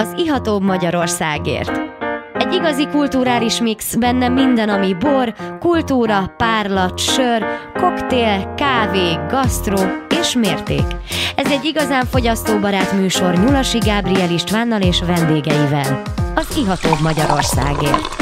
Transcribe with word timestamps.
az 0.00 0.14
Iható 0.16 0.60
Magyarországért. 0.60 1.80
Egy 2.34 2.52
igazi 2.52 2.86
kulturális 2.88 3.60
mix, 3.60 3.94
benne 3.94 4.28
minden, 4.28 4.68
ami 4.68 4.94
bor, 4.94 5.34
kultúra, 5.58 6.34
párlat, 6.36 6.98
sör, 6.98 7.44
koktél, 7.74 8.54
kávé, 8.54 9.18
gasztró 9.28 9.78
és 10.20 10.34
mérték. 10.34 10.84
Ez 11.36 11.50
egy 11.50 11.64
igazán 11.64 12.04
fogyasztóbarát 12.04 12.92
műsor 12.92 13.34
Nyulasi 13.34 13.78
Gábriel 13.78 14.30
Istvánnal 14.30 14.80
és 14.80 15.00
vendégeivel. 15.00 16.02
Az 16.34 16.56
Iható 16.56 16.88
Magyarországért. 17.02 18.16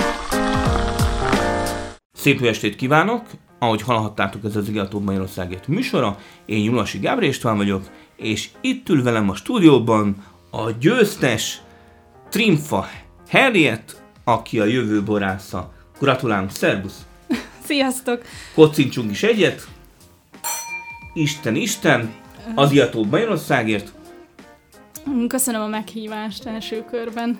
Szép 2.12 2.42
estét 2.42 2.76
kívánok! 2.76 3.22
Ahogy 3.58 3.82
hallhattátok, 3.82 4.44
ez 4.44 4.56
az 4.56 4.68
Iható 4.68 5.00
Magyarországért 5.00 5.66
műsora. 5.66 6.18
Én 6.46 6.60
Nyulasi 6.62 6.98
Gábriel 6.98 7.30
István 7.30 7.56
vagyok, 7.56 7.82
és 8.16 8.48
itt 8.60 8.88
ül 8.88 9.02
velem 9.02 9.30
a 9.30 9.34
stúdióban 9.34 10.16
a 10.50 10.70
győztes 10.70 11.60
Trimfa 12.30 12.88
Harriet, 13.30 14.02
aki 14.24 14.60
a 14.60 14.64
jövő 14.64 15.02
borásza. 15.02 15.72
Gratulálunk, 16.00 16.50
szervusz! 16.50 17.06
Sziasztok! 17.66 18.22
Kocincsunk 18.54 19.10
is 19.10 19.22
egyet. 19.22 19.68
Isten, 21.14 21.54
Isten, 21.54 22.14
az 22.54 22.72
Iható 22.72 23.04
Magyarországért. 23.04 23.92
Köszönöm 25.28 25.60
a 25.60 25.66
meghívást 25.66 26.46
első 26.46 26.84
körben. 26.90 27.38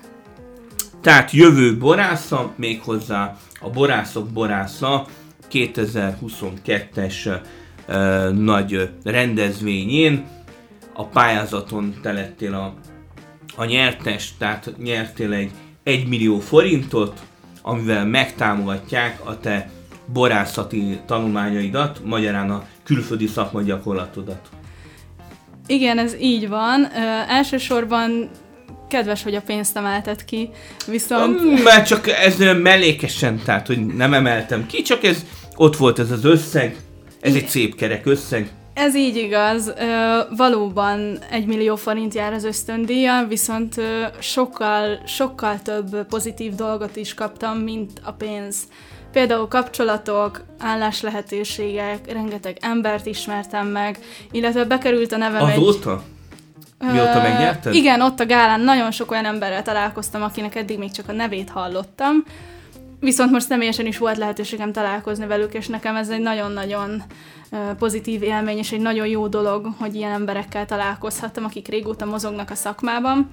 Tehát 1.01 1.31
jövő 1.31 1.77
borásza, 1.77 2.53
méghozzá 2.55 3.37
a 3.59 3.69
borászok 3.69 4.29
borásza 4.29 5.05
2022-es 5.51 7.41
uh, 7.87 8.31
nagy 8.31 8.89
rendezvényén. 9.03 10.27
A 10.93 11.05
pályázaton 11.05 11.95
te 12.01 12.11
lettél 12.11 12.53
a, 12.53 12.73
a 13.59 13.65
nyertes, 13.65 14.33
tehát 14.37 14.73
nyertél 14.77 15.33
egy 15.33 15.51
1 15.83 16.07
millió 16.07 16.39
forintot, 16.39 17.19
amivel 17.61 18.05
megtámogatják 18.05 19.19
a 19.23 19.39
te 19.39 19.69
borászati 20.13 20.99
tanulmányaidat, 21.05 22.01
magyarán 22.05 22.49
a 22.49 22.65
külföldi 22.83 23.27
szakmai 23.27 23.63
gyakorlatodat. 23.63 24.49
Igen, 25.67 25.97
ez 25.97 26.15
így 26.19 26.47
van. 26.47 26.81
Ö, 26.81 26.99
elsősorban 27.27 28.29
kedves, 28.89 29.23
hogy 29.23 29.35
a 29.35 29.41
pénzt 29.41 29.77
emelted 29.77 30.25
ki, 30.25 30.49
viszont... 30.87 31.63
Mert 31.63 31.87
csak 31.87 32.07
ez 32.07 32.37
mellékesen, 32.61 33.41
tehát 33.45 33.67
hogy 33.67 33.85
nem 33.85 34.13
emeltem 34.13 34.65
ki, 34.65 34.81
csak 34.81 35.03
ez 35.03 35.25
ott 35.55 35.75
volt 35.75 35.99
ez 35.99 36.11
az 36.11 36.25
összeg, 36.25 36.77
ez 37.21 37.35
egy 37.35 37.47
szép 37.47 37.75
kerek 37.75 38.05
összeg. 38.05 38.49
Ez 38.79 38.95
így 38.95 39.15
igaz. 39.15 39.73
Valóban 40.37 41.17
egy 41.29 41.45
millió 41.45 41.75
forint 41.75 42.13
jár 42.13 42.33
az 42.33 42.43
ösztöndíja, 42.43 43.25
viszont 43.27 43.81
sokkal, 44.19 44.99
sokkal 45.05 45.61
több 45.61 46.05
pozitív 46.07 46.55
dolgot 46.55 46.95
is 46.95 47.13
kaptam, 47.13 47.57
mint 47.57 47.91
a 48.03 48.11
pénz. 48.11 48.57
Például 49.11 49.47
kapcsolatok, 49.47 50.43
álláslehetőségek, 50.59 52.11
rengeteg 52.11 52.57
embert 52.61 53.05
ismertem 53.05 53.67
meg, 53.67 53.99
illetve 54.31 54.63
bekerült 54.63 55.11
a 55.11 55.17
nevem 55.17 55.45
egy... 55.45 55.57
Azóta? 55.57 56.03
Mióta 56.79 57.17
Ö, 57.17 57.21
megnyerted? 57.21 57.73
Igen, 57.73 58.01
ott 58.01 58.19
a 58.19 58.25
gálán 58.25 58.61
nagyon 58.61 58.91
sok 58.91 59.11
olyan 59.11 59.25
emberrel 59.25 59.61
találkoztam, 59.61 60.21
akinek 60.23 60.55
eddig 60.55 60.77
még 60.77 60.91
csak 60.91 61.09
a 61.09 61.13
nevét 61.13 61.49
hallottam. 61.49 62.23
Viszont 62.99 63.31
most 63.31 63.45
személyesen 63.45 63.85
is 63.85 63.97
volt 63.97 64.17
lehetőségem 64.17 64.71
találkozni 64.71 65.25
velük, 65.25 65.53
és 65.53 65.67
nekem 65.67 65.95
ez 65.95 66.09
egy 66.09 66.21
nagyon-nagyon 66.21 67.03
pozitív 67.77 68.23
élmény, 68.23 68.57
és 68.57 68.71
egy 68.71 68.81
nagyon 68.81 69.07
jó 69.07 69.27
dolog, 69.27 69.67
hogy 69.77 69.95
ilyen 69.95 70.11
emberekkel 70.11 70.65
találkozhattam, 70.65 71.43
akik 71.43 71.67
régóta 71.67 72.05
mozognak 72.05 72.49
a 72.49 72.55
szakmában. 72.55 73.29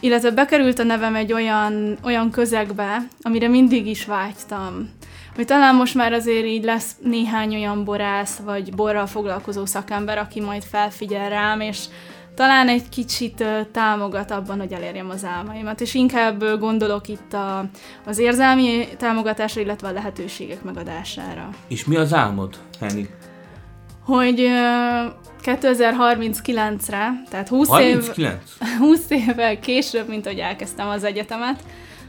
Illetve 0.00 0.30
bekerült 0.30 0.78
a 0.78 0.82
nevem 0.82 1.14
egy 1.14 1.32
olyan, 1.32 1.98
olyan 2.02 2.30
közegbe, 2.30 3.02
amire 3.22 3.48
mindig 3.48 3.86
is 3.86 4.04
vágytam. 4.04 4.90
Hogy 5.34 5.46
talán 5.46 5.74
most 5.74 5.94
már 5.94 6.12
azért 6.12 6.46
így 6.46 6.64
lesz 6.64 6.96
néhány 7.02 7.54
olyan 7.54 7.84
borász, 7.84 8.36
vagy 8.36 8.74
borral 8.74 9.06
foglalkozó 9.06 9.66
szakember, 9.66 10.18
aki 10.18 10.40
majd 10.40 10.62
felfigyel 10.62 11.28
rám, 11.28 11.60
és 11.60 11.84
talán 12.34 12.68
egy 12.68 12.88
kicsit 12.88 13.44
támogat 13.72 14.30
abban, 14.30 14.58
hogy 14.58 14.72
elérjem 14.72 15.10
az 15.10 15.24
álmaimat, 15.24 15.80
és 15.80 15.94
inkább 15.94 16.58
gondolok 16.58 17.08
itt 17.08 17.32
a, 17.32 17.64
az 18.06 18.18
érzelmi 18.18 18.88
támogatásra, 18.98 19.60
illetve 19.60 19.88
a 19.88 19.92
lehetőségek 19.92 20.62
megadására. 20.62 21.48
És 21.68 21.84
mi 21.84 21.96
az 21.96 22.14
álmod, 22.14 22.58
Henny? 22.80 23.04
Hogy 24.04 24.40
ö, 24.40 25.04
2039-re, 25.44 27.22
tehát 27.28 27.48
20, 27.48 27.68
év, 27.68 28.06
39? 28.06 28.38
20 28.78 29.10
évvel 29.28 29.58
később, 29.58 30.08
mint 30.08 30.26
hogy 30.26 30.38
elkezdtem 30.38 30.88
az 30.88 31.04
egyetemet, 31.04 31.64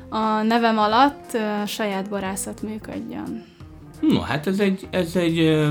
a 0.09 0.41
nevem 0.41 0.77
alatt 0.77 1.33
ö, 1.33 1.65
saját 1.65 2.09
borászat 2.09 2.61
működjön. 2.61 3.45
No, 3.99 4.19
hát 4.19 4.47
ez 4.47 4.59
egy, 4.59 4.87
ez 4.89 5.15
egy 5.15 5.39
ö, 5.39 5.69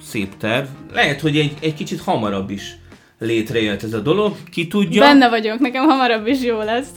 szép 0.00 0.36
terv. 0.36 0.66
Lehet, 0.92 1.20
hogy 1.20 1.36
egy, 1.36 1.54
egy 1.60 1.74
kicsit 1.74 2.00
hamarabb 2.00 2.50
is 2.50 2.76
létrejött 3.18 3.82
ez 3.82 3.92
a 3.92 4.00
dolog. 4.00 4.36
Ki 4.50 4.66
tudja? 4.66 5.00
Benne 5.00 5.28
vagyok, 5.28 5.58
nekem 5.58 5.84
hamarabb 5.84 6.26
is 6.26 6.42
jó 6.42 6.58
lesz. 6.58 6.88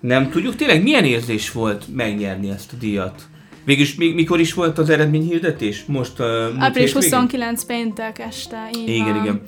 Nem 0.00 0.30
tudjuk. 0.30 0.56
Tényleg 0.56 0.82
milyen 0.82 1.04
érzés 1.04 1.52
volt 1.52 1.84
megnyerni 1.94 2.50
ezt 2.50 2.72
a 2.72 2.76
díjat? 2.80 3.22
Végülis 3.64 3.94
mi, 3.94 4.12
mikor 4.12 4.40
is 4.40 4.54
volt 4.54 4.78
az 4.78 4.90
eredményhirdetés? 4.90 5.84
Most 5.86 6.18
uh, 6.18 6.26
Április 6.58 6.92
hétvégén? 6.92 7.18
29 7.18 7.64
péntek 7.64 8.18
este, 8.18 8.70
így 8.78 8.88
Igen, 8.88 9.14
van. 9.14 9.22
igen. 9.22 9.42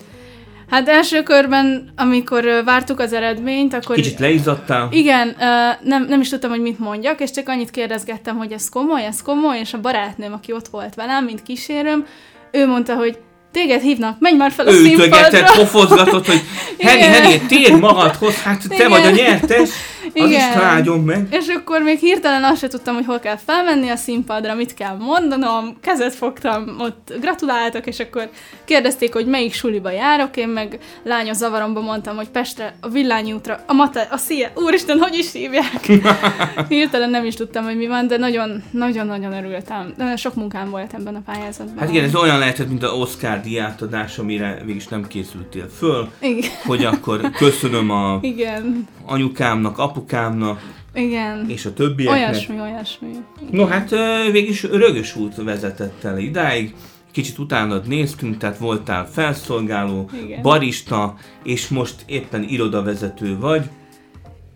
Hát 0.70 0.88
első 0.88 1.22
körben, 1.22 1.92
amikor 1.96 2.44
ö, 2.44 2.62
vártuk 2.64 2.98
az 2.98 3.12
eredményt, 3.12 3.74
akkor... 3.74 3.94
Kicsit 3.96 4.18
leizzadtál? 4.18 4.88
Igen, 4.92 5.36
nem, 5.82 6.06
nem 6.08 6.20
is 6.20 6.28
tudtam, 6.28 6.50
hogy 6.50 6.60
mit 6.60 6.78
mondjak, 6.78 7.20
és 7.20 7.30
csak 7.30 7.48
annyit 7.48 7.70
kérdezgettem, 7.70 8.36
hogy 8.36 8.52
ez 8.52 8.68
komoly, 8.68 9.04
ez 9.04 9.22
komoly, 9.22 9.58
és 9.58 9.74
a 9.74 9.80
barátnőm, 9.80 10.32
aki 10.32 10.52
ott 10.52 10.68
volt 10.68 10.94
velem, 10.94 11.24
mint 11.24 11.42
kísérőm, 11.42 12.06
ő 12.52 12.66
mondta, 12.66 12.94
hogy 12.94 13.18
téged 13.52 13.80
hívnak, 13.80 14.16
menj 14.18 14.36
már 14.36 14.52
fel 14.52 14.66
a 14.66 14.72
Ő 14.72 14.82
ütögetett, 14.84 15.30
színpadra. 15.30 15.52
pofozgatott, 15.62 16.26
hogy 16.26 16.40
Henny. 16.78 17.00
Henny, 17.00 17.46
térj 17.48 17.72
magadhoz, 17.74 18.34
hát 18.42 18.62
te 18.68 18.74
Igen. 18.74 18.90
vagy 18.90 19.06
a 19.06 19.10
nyertes, 19.10 19.68
az 20.14 20.26
Igen. 20.26 20.30
Isten 20.30 20.62
áldjon 20.62 21.00
meg. 21.00 21.26
És 21.30 21.48
akkor 21.48 21.82
még 21.82 21.98
hirtelen 21.98 22.44
azt 22.44 22.60
se 22.60 22.68
tudtam, 22.68 22.94
hogy 22.94 23.04
hol 23.04 23.18
kell 23.18 23.36
felmenni 23.36 23.88
a 23.88 23.96
színpadra, 23.96 24.54
mit 24.54 24.74
kell 24.74 24.96
mondanom, 24.96 25.76
kezet 25.80 26.14
fogtam, 26.14 26.76
ott 26.78 27.12
gratuláltak, 27.20 27.86
és 27.86 27.98
akkor 27.98 28.30
kérdezték, 28.64 29.12
hogy 29.12 29.26
melyik 29.26 29.52
suliba 29.52 29.90
járok, 29.90 30.36
én 30.36 30.48
meg 30.48 30.78
lányos 31.02 31.36
zavaromba 31.36 31.80
mondtam, 31.80 32.16
hogy 32.16 32.28
Pestre, 32.28 32.74
a 32.80 32.88
Villányi 32.88 33.32
útra, 33.32 33.64
a 33.66 33.72
Mata, 33.72 34.00
a 34.10 34.16
Szia, 34.16 34.48
úristen, 34.54 34.98
hogy 34.98 35.14
is 35.14 35.32
hívják? 35.32 35.86
hirtelen 36.68 37.10
nem 37.10 37.24
is 37.24 37.34
tudtam, 37.34 37.64
hogy 37.64 37.76
mi 37.76 37.86
van, 37.86 38.06
de 38.06 38.16
nagyon, 38.16 38.62
nagyon-nagyon 38.70 39.32
örültem. 39.32 39.92
De 39.96 40.16
Sok 40.16 40.34
munkám 40.34 40.70
volt 40.70 40.92
ebben 40.94 41.14
a 41.14 41.22
pályázatban. 41.32 41.78
Hát 41.78 41.90
igen, 41.90 42.04
ez 42.04 42.14
olyan 42.14 42.38
lehetett, 42.38 42.68
mint 42.68 42.82
az 42.82 42.92
Oscar 42.92 43.40
díjátadás, 43.40 44.18
amire 44.18 44.62
végig 44.64 44.82
nem 44.90 45.06
készültél 45.06 45.68
föl, 45.78 46.08
Igen. 46.20 46.50
hogy 46.64 46.84
akkor 46.84 47.30
köszönöm 47.30 47.90
a 47.90 48.18
Igen, 48.20 48.88
anyukámnak, 49.06 49.78
apukámnak 50.00 50.60
igen. 50.94 51.44
és 51.48 51.64
a 51.64 51.72
többieknek. 51.72 52.28
Olyasmi, 52.28 52.60
olyasmi. 52.60 53.10
No 53.50 53.64
hát 53.64 53.90
végig 54.30 54.48
is 54.48 54.62
rögös 54.62 55.16
út 55.16 55.34
vezetett 55.34 56.04
el 56.04 56.18
idáig, 56.18 56.74
kicsit 57.12 57.38
utánad 57.38 57.86
néztünk, 57.86 58.36
tehát 58.36 58.58
voltál 58.58 59.06
felszolgáló, 59.06 60.10
Igen. 60.24 60.42
barista, 60.42 61.14
és 61.42 61.68
most 61.68 61.94
éppen 62.06 62.42
irodavezető 62.42 63.38
vagy 63.38 63.64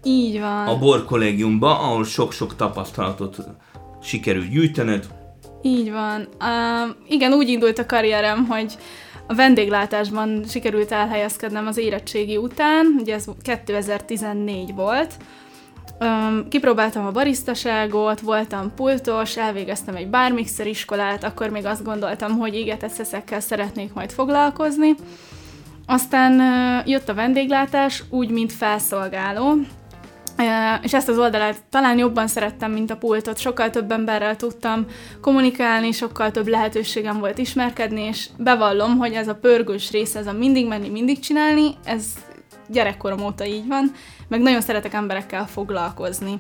Így 0.05 0.41
van. 0.41 0.67
a 0.67 0.79
Bor 0.79 1.05
kollégiumba, 1.05 1.79
ahol 1.81 2.05
sok-sok 2.05 2.57
tapasztalatot 2.57 3.37
sikerült 4.03 4.51
gyűjtened. 4.51 5.07
Így 5.63 5.91
van. 5.91 6.29
Uh, 6.41 6.97
igen, 7.09 7.33
úgy 7.33 7.49
indult 7.49 7.79
a 7.79 7.87
karrierem, 7.87 8.47
hogy 8.47 8.77
a 9.27 9.35
vendéglátásban 9.35 10.45
sikerült 10.49 10.93
elhelyezkednem 10.93 11.67
az 11.67 11.77
érettségi 11.77 12.37
után, 12.37 12.87
ugye 12.99 13.15
ez 13.15 13.27
2014 13.43 14.75
volt. 14.75 15.17
Um, 16.01 16.49
kipróbáltam 16.49 17.07
a 17.07 17.11
barisztaságot, 17.11 18.21
voltam 18.21 18.75
pultos, 18.75 19.37
elvégeztem 19.37 19.95
egy 19.97 20.09
bármixer 20.09 20.67
iskolát, 20.67 21.25
akkor 21.25 21.49
még 21.49 21.67
azt 21.67 21.85
gondoltam, 21.85 22.39
hogy 22.39 22.55
égetett 22.55 22.91
szeszekkel 22.91 23.41
szeretnék 23.41 23.93
majd 23.93 24.13
foglalkozni. 24.13 24.95
Aztán 25.87 26.33
uh, 26.33 26.89
jött 26.89 27.09
a 27.09 27.15
vendéglátás, 27.15 28.03
úgy, 28.11 28.31
mint 28.31 28.53
felszolgáló, 28.53 29.57
Ö, 30.37 30.75
és 30.83 30.95
ezt 30.95 31.09
az 31.09 31.19
oldalát 31.19 31.63
talán 31.71 31.99
jobban 31.99 32.27
szerettem, 32.27 32.73
mint 32.73 32.91
a 32.91 32.97
pultot. 32.97 33.39
Sokkal 33.39 33.71
több 33.71 33.91
emberrel 33.91 34.37
tudtam 34.37 34.87
kommunikálni, 35.21 35.93
sokkal 35.93 36.31
több 36.31 36.49
lehetőségem 36.49 37.19
volt 37.19 37.39
ismerkedni, 37.39 38.03
és 38.03 38.29
bevallom, 38.39 38.97
hogy 38.99 39.13
ez 39.13 39.29
a 39.29 39.35
pörgős 39.35 39.91
része, 39.91 40.19
ez 40.19 40.27
a 40.27 40.33
mindig 40.33 40.67
menni, 40.67 40.89
mindig 40.89 41.19
csinálni, 41.19 41.75
ez 41.85 42.05
gyerekkorom 42.69 43.21
óta 43.25 43.45
így 43.47 43.67
van, 43.67 43.91
meg 44.29 44.41
nagyon 44.41 44.61
szeretek 44.61 44.93
emberekkel 44.93 45.47
foglalkozni. 45.47 46.39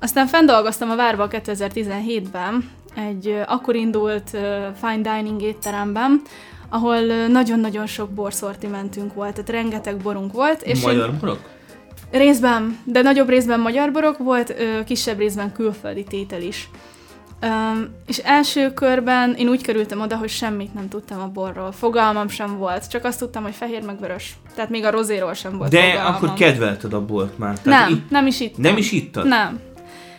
Aztán 0.00 0.26
fenndolgoztam 0.26 0.90
a 0.90 0.96
Várba 0.96 1.28
2017-ben, 1.30 2.70
egy 2.96 3.40
akkor 3.46 3.74
indult 3.74 4.30
fine 4.80 5.00
dining 5.16 5.42
étteremben, 5.42 6.22
ahol 6.68 7.00
nagyon-nagyon 7.28 7.86
sok 7.86 8.10
borszortimentünk 8.10 9.14
volt, 9.14 9.32
tehát 9.32 9.50
rengeteg 9.50 9.96
borunk 9.96 10.32
volt. 10.32 10.62
És 10.62 10.78
én- 10.78 10.84
Magyar 10.86 11.14
borok? 11.20 11.38
Részben, 12.10 12.78
de 12.84 13.02
nagyobb 13.02 13.28
részben 13.28 13.60
magyar 13.60 13.92
borok 13.92 14.18
volt, 14.18 14.54
kisebb 14.84 15.18
részben 15.18 15.52
külföldi 15.52 16.04
tétel 16.04 16.42
is. 16.42 16.68
Um, 17.44 17.88
és 18.06 18.18
első 18.18 18.72
körben 18.72 19.34
én 19.34 19.48
úgy 19.48 19.62
kerültem 19.62 20.00
oda, 20.00 20.16
hogy 20.16 20.28
semmit 20.28 20.74
nem 20.74 20.88
tudtam 20.88 21.20
a 21.20 21.26
borról. 21.28 21.72
Fogalmam 21.72 22.28
sem 22.28 22.58
volt, 22.58 22.88
csak 22.90 23.04
azt 23.04 23.18
tudtam, 23.18 23.42
hogy 23.42 23.54
fehér 23.54 23.82
meg 23.82 24.00
vörös. 24.00 24.34
Tehát 24.54 24.70
még 24.70 24.84
a 24.84 24.90
rozéról 24.90 25.32
sem 25.34 25.56
volt 25.58 25.70
De 25.70 25.82
fogalmam. 25.90 26.14
akkor 26.14 26.32
kedvelted 26.34 26.92
a 26.92 27.04
bort 27.04 27.38
már. 27.38 27.58
Tehát 27.58 27.88
Nem, 27.88 27.96
i- 27.98 28.02
nem 28.10 28.26
is 28.26 28.40
itt. 28.40 28.56
nem 28.56 28.76
is 28.76 28.92
ittad? 28.92 29.26
Nem. 29.26 29.60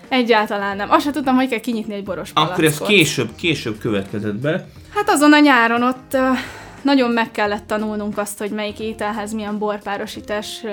Egyáltalán 0.08 0.76
nem. 0.76 0.92
Azt 0.92 1.04
sem 1.04 1.12
tudtam, 1.12 1.36
hogy 1.36 1.48
kell 1.50 1.60
kinyitni 1.60 1.94
egy 1.94 2.04
boros 2.04 2.32
Akkor 2.34 2.64
ez 2.64 2.78
palackot. 2.78 2.88
később, 2.88 3.30
később 3.36 3.78
következett 3.78 4.36
be. 4.36 4.68
Hát 4.94 5.10
azon 5.10 5.34
a 5.34 5.40
nyáron 5.40 5.84
ott 5.84 6.14
uh, 6.14 6.38
nagyon 6.82 7.12
meg 7.12 7.32
kellett 7.32 7.68
tanulnunk 7.68 8.18
azt, 8.18 8.38
hogy 8.40 8.50
melyik 8.52 8.80
ételhez 8.80 9.34
milyen 9.34 9.58
borpárosítás 9.58 10.60
uh, 10.64 10.72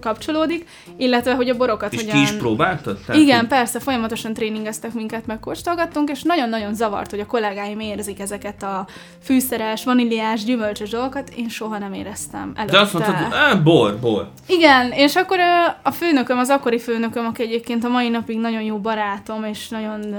kapcsolódik, 0.00 0.68
illetve 0.96 1.34
hogy 1.34 1.48
a 1.48 1.56
borokat 1.56 1.92
És 1.92 2.00
hogyan... 2.00 2.14
ki 2.16 2.22
is 2.22 2.30
próbáltad? 2.32 2.98
Tehát, 3.06 3.22
Igen, 3.22 3.38
hogy- 3.38 3.48
persze, 3.48 3.80
folyamatosan 3.80 4.32
tréningeztek 4.34 4.92
minket, 4.92 5.26
meg 5.26 5.40
kóstolgattunk, 5.40 6.10
és 6.10 6.22
nagyon-nagyon 6.22 6.74
zavart, 6.74 7.10
hogy 7.10 7.20
a 7.20 7.26
kollégáim 7.26 7.80
érzik 7.80 8.20
ezeket 8.20 8.62
a 8.62 8.86
fűszeres, 9.22 9.84
vaníliás, 9.84 10.44
gyümölcsös 10.44 10.90
dolgokat, 10.90 11.30
én 11.36 11.48
soha 11.48 11.78
nem 11.78 11.92
éreztem 11.92 12.52
előtte. 12.54 12.72
De 12.72 12.80
azt 12.80 12.92
mondtad, 12.92 13.14
ah, 13.32 13.62
bor, 13.62 13.98
bor. 14.00 14.28
Igen, 14.46 14.90
és 14.92 15.16
akkor 15.16 15.38
a 15.82 15.90
főnököm, 15.90 16.38
az 16.38 16.48
akkori 16.48 16.78
főnököm, 16.78 17.26
aki 17.26 17.42
egyébként 17.42 17.84
a 17.84 17.88
mai 17.88 18.08
napig 18.08 18.38
nagyon 18.38 18.62
jó 18.62 18.78
barátom, 18.78 19.44
és 19.44 19.68
nagyon 19.68 20.14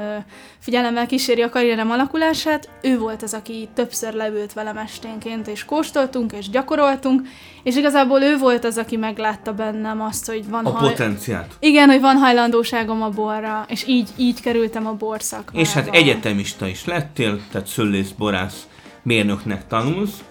figyelemmel 0.59 1.05
kíséri 1.05 1.41
a 1.41 1.49
karrierem 1.49 1.91
alakulását, 1.91 2.69
ő 2.81 2.97
volt 2.97 3.23
az, 3.23 3.33
aki 3.33 3.69
többször 3.73 4.13
leült 4.13 4.53
velem 4.53 4.77
esténként, 4.77 5.47
és 5.47 5.65
kóstoltunk, 5.65 6.31
és 6.31 6.49
gyakoroltunk, 6.49 7.21
és 7.63 7.75
igazából 7.75 8.21
ő 8.21 8.37
volt 8.37 8.63
az, 8.65 8.77
aki 8.77 8.97
meglátta 8.97 9.53
bennem 9.71 10.01
azt, 10.01 10.27
hogy 10.27 10.49
van 10.49 10.65
A 10.65 10.69
haj... 10.69 10.89
potenciát. 10.89 11.55
Igen, 11.59 11.89
hogy 11.89 12.01
van 12.01 12.15
hajlandóságom 12.15 13.01
a 13.01 13.09
borra, 13.09 13.65
és 13.67 13.87
így, 13.87 14.09
így 14.17 14.41
kerültem 14.41 14.87
a 14.87 14.93
borszakmába. 14.93 15.59
És 15.59 15.73
hát 15.73 15.87
egyetemista 15.87 16.67
is 16.67 16.85
lettél, 16.85 17.39
tehát 17.51 17.67
szőlész, 17.67 18.09
borász, 18.09 18.67
mérnöknek 19.03 19.67
tanulsz. 19.67 20.23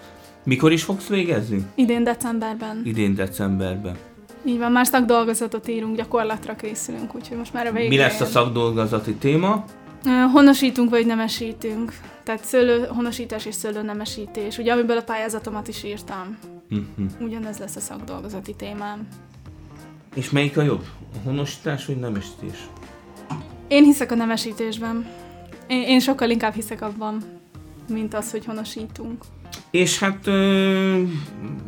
Mikor 0.43 0.71
is 0.71 0.83
fogsz 0.83 1.07
végezni? 1.07 1.65
Idén 1.75 2.03
decemberben. 2.03 2.81
Idén 2.85 3.15
decemberben. 3.15 3.95
Így 4.45 4.57
van, 4.57 4.71
már 4.71 4.85
szakdolgozatot 4.85 5.67
írunk, 5.67 5.95
gyakorlatra 5.95 6.55
készülünk, 6.55 7.15
úgyhogy 7.15 7.37
most 7.37 7.53
már 7.53 7.67
a 7.67 7.71
végén. 7.71 7.89
Mi 7.89 7.97
lesz 7.97 8.21
a 8.21 8.25
szakdolgozati 8.25 9.13
téma? 9.13 9.65
Honosítunk 10.33 10.89
vagy 10.89 11.05
nemesítünk. 11.05 11.93
Tehát 12.23 12.43
szőlő, 12.45 12.85
honosítás 12.87 13.45
és 13.45 13.55
szőlőnemesítés. 13.55 14.57
Ugye, 14.57 14.73
amiből 14.73 14.97
a 14.97 15.03
pályázatomat 15.03 15.67
is 15.67 15.83
írtam. 15.83 16.37
Mhm. 16.69 17.25
Ugyanez 17.25 17.57
lesz 17.57 17.75
a 17.75 17.79
szakdolgozati 17.79 18.55
témám. 18.55 19.07
És 20.15 20.29
melyik 20.29 20.57
a 20.57 20.61
jobb? 20.61 20.85
A 21.15 21.17
honosítás 21.23 21.85
vagy 21.85 21.97
nemesítés? 21.97 22.57
Én 23.67 23.83
hiszek 23.83 24.11
a 24.11 24.15
nemesítésben. 24.15 25.09
Én, 25.67 25.81
én 25.81 25.99
sokkal 25.99 26.29
inkább 26.29 26.53
hiszek 26.53 26.81
abban, 26.81 27.21
mint 27.89 28.13
az, 28.13 28.31
hogy 28.31 28.45
honosítunk. 28.45 29.23
És 29.71 29.99
hát 29.99 30.27
ö, 30.27 31.03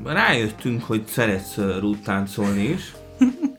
rájöttünk, 0.04 0.84
hogy 0.84 1.08
szeretsz 1.08 1.58
rúttáncolni 1.58 2.64
is. 2.64 2.94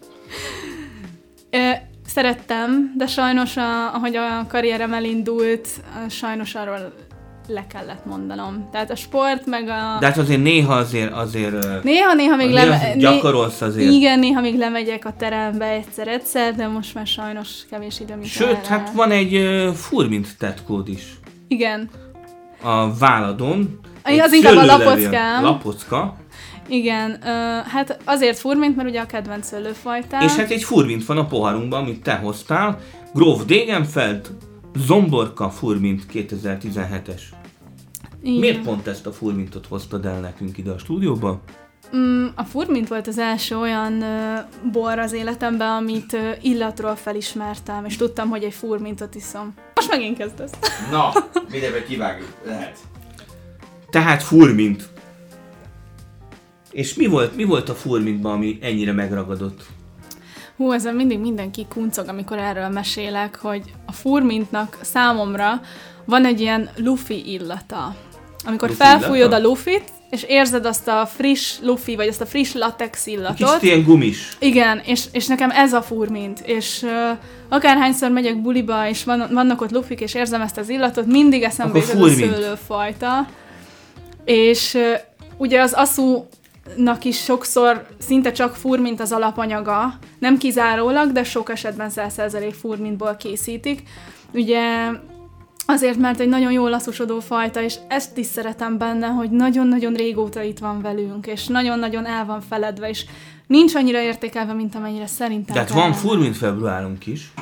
Szerettem, 2.15 2.93
de 2.97 3.07
sajnos, 3.07 3.57
a, 3.57 3.95
ahogy 3.95 4.17
a 4.17 4.47
karrierem 4.49 4.93
elindult, 4.93 5.69
sajnos 6.09 6.55
arról 6.55 6.93
le 7.49 7.67
kellett 7.73 8.05
mondanom. 8.05 8.69
Tehát 8.73 8.91
a 8.91 8.97
sport, 8.97 9.47
meg 9.47 9.69
a... 9.69 9.97
De 10.01 10.07
hát 10.07 10.19
azért 10.19 10.43
néha 10.43 10.75
azért, 10.75 11.13
azért 11.13 11.83
Néha-néha 11.83 12.37
még 12.37 12.49
néha 12.49 12.65
leme... 12.65 12.97
gyakorolsz 12.97 13.61
azért. 13.61 13.91
Igen, 13.91 14.19
néha 14.19 14.41
még 14.41 14.57
lemegyek 14.59 15.05
a 15.05 15.13
terembe 15.19 15.67
egyszer-egyszer, 15.67 16.55
de 16.55 16.67
most 16.67 16.95
már 16.95 17.07
sajnos 17.07 17.51
kevés 17.71 18.01
időm 18.01 18.19
jut 18.21 18.27
Sőt, 18.27 18.49
erre. 18.49 18.69
hát 18.69 18.91
van 18.95 19.11
egy 19.11 19.35
ö, 19.35 19.71
furmint 19.75 20.39
tetkód 20.39 20.89
is 20.89 21.03
Igen, 21.49 21.91
a 22.63 22.95
váladon. 22.97 23.81
Egy 24.03 24.19
az 24.19 24.33
inkább 24.33 24.57
a 24.57 24.65
lapockám. 24.65 25.43
Lapocka. 25.43 26.17
igen. 26.69 27.19
Ö, 27.25 27.29
hát 27.69 27.99
azért 28.05 28.39
furmint, 28.39 28.77
mert 28.77 28.89
ugye 28.89 29.01
a 29.01 29.07
kedvenc 29.07 29.47
szőlőfajtám. 29.47 30.21
És 30.23 30.37
hát 30.37 30.51
egy 30.51 30.63
furmint 30.63 31.07
van 31.07 31.19
a 31.19 31.25
poharunkban, 31.27 31.83
amit 31.83 32.03
te 32.03 32.15
hoztál. 32.15 32.79
Gróf 33.15 33.45
Degenfeld, 33.45 34.31
Zomborka 34.77 35.51
furmint 35.51 36.07
2017-es. 36.13 37.21
Igen. 38.23 38.39
Miért 38.39 38.63
pont 38.63 38.87
ezt 38.87 39.07
a 39.07 39.13
furmintot 39.13 39.67
hoztad 39.67 40.07
el 40.07 40.21
nekünk 40.21 40.59
ide 40.59 40.71
a 40.71 40.79
stúdióba? 40.79 41.41
Mm, 41.97 42.27
a 42.35 42.43
furmint 42.45 42.89
volt 42.89 43.07
az 43.07 43.19
első 43.19 43.57
olyan 43.57 44.03
ö, 44.03 44.39
bor 44.73 44.99
az 44.99 45.13
életemben, 45.13 45.71
amit 45.71 46.13
ö, 46.13 46.31
illatról 46.43 46.97
felismertem, 46.97 47.85
és 47.85 47.97
tudtam, 47.97 48.29
hogy 48.29 48.43
egy 48.43 48.53
furmintot 48.53 49.15
iszom. 49.15 49.55
Most 49.75 49.91
megint 49.91 50.17
kezdesz. 50.17 50.53
Na, 50.91 51.13
mindenbe 51.51 51.83
kivágjuk. 51.83 52.29
Lehet. 52.45 52.79
Tehát 53.91 54.23
furmint. 54.23 54.89
És 56.71 56.95
mi 56.95 57.07
volt, 57.07 57.37
mi 57.37 57.45
volt 57.45 57.69
a 57.69 57.75
furmintban, 57.75 58.33
ami 58.33 58.59
ennyire 58.61 58.93
megragadott? 58.93 59.67
Hú, 60.57 60.73
ezen 60.73 60.95
mindig 60.95 61.19
mindenki 61.19 61.67
kuncog, 61.69 62.09
amikor 62.09 62.39
erről 62.39 62.69
mesélek, 62.69 63.37
hogy 63.37 63.63
a 63.87 63.93
furmintnak 63.93 64.79
számomra 64.83 65.61
van 66.05 66.25
egy 66.25 66.41
ilyen 66.41 66.69
lufi 66.77 67.33
illata. 67.33 67.97
Amikor 68.45 68.69
Lufi 68.69 68.81
felfújod 68.81 69.17
illata? 69.17 69.37
a 69.37 69.49
lufit, 69.49 69.85
és 70.11 70.23
érzed 70.23 70.67
azt 70.67 70.89
a 70.89 71.07
friss 71.07 71.59
lufi, 71.63 71.97
vagy 71.97 72.09
azt 72.09 72.21
a 72.21 72.27
friss 72.27 72.53
latex 72.53 73.05
Kicsit 73.05 73.19
illatot. 73.19 73.63
ilyen 73.63 73.83
gumis. 73.83 74.37
Igen, 74.39 74.81
és, 74.85 75.05
és 75.13 75.27
nekem 75.27 75.51
ez 75.51 75.73
a 75.73 75.83
furmint, 75.83 76.41
és 76.41 76.83
uh, 76.83 77.19
akárhányszor 77.49 78.11
megyek 78.11 78.43
buliba, 78.43 78.89
és 78.89 79.05
van, 79.05 79.29
vannak 79.33 79.61
ott 79.61 79.71
lufik, 79.71 80.01
és 80.01 80.15
érzem 80.15 80.41
ezt 80.41 80.59
az 80.59 80.69
illatot, 80.69 81.07
mindig 81.07 81.43
eszembe 81.43 81.79
jut 81.79 82.03
a 82.03 82.09
szőlőfajta. 82.09 83.27
És 84.25 84.75
uh, 84.75 84.83
ugye 85.37 85.61
az 85.61 85.75
aszúnak 86.67 87.05
is 87.05 87.23
sokszor 87.23 87.87
szinte 87.99 88.33
csak 88.33 88.55
furmint 88.55 89.01
az 89.01 89.13
alapanyaga, 89.13 89.99
nem 90.19 90.39
kizárólag, 90.39 91.13
de 91.13 91.25
sok 91.25 91.51
esetben 91.51 91.91
100% 91.95 92.55
furmintból 92.61 93.17
készítik. 93.17 93.83
Ugye 94.33 94.91
Azért, 95.67 95.99
mert 95.99 96.21
egy 96.21 96.29
nagyon 96.29 96.53
jól 96.53 96.71
lasszusodó 96.71 97.21
fajta, 97.21 97.63
és 97.63 97.75
ezt 97.89 98.19
is 98.19 98.27
szeretem 98.27 98.79
benne, 98.79 99.07
hogy 99.07 99.31
nagyon-nagyon 99.31 99.95
régóta 99.95 100.43
itt 100.43 100.59
van 100.59 100.81
velünk, 100.83 101.27
és 101.27 101.47
nagyon-nagyon 101.47 102.07
el 102.07 102.25
van 102.25 102.41
feledve, 102.41 102.89
és 102.89 103.05
nincs 103.47 103.75
annyira 103.75 104.01
értékelve, 104.01 104.53
mint 104.53 104.75
amennyire 104.75 105.07
szerintem 105.07 105.55
Tehát 105.55 105.71
van 105.71 105.93
furmint 105.93 106.37
februárunk 106.37 107.07
is. 107.07 107.33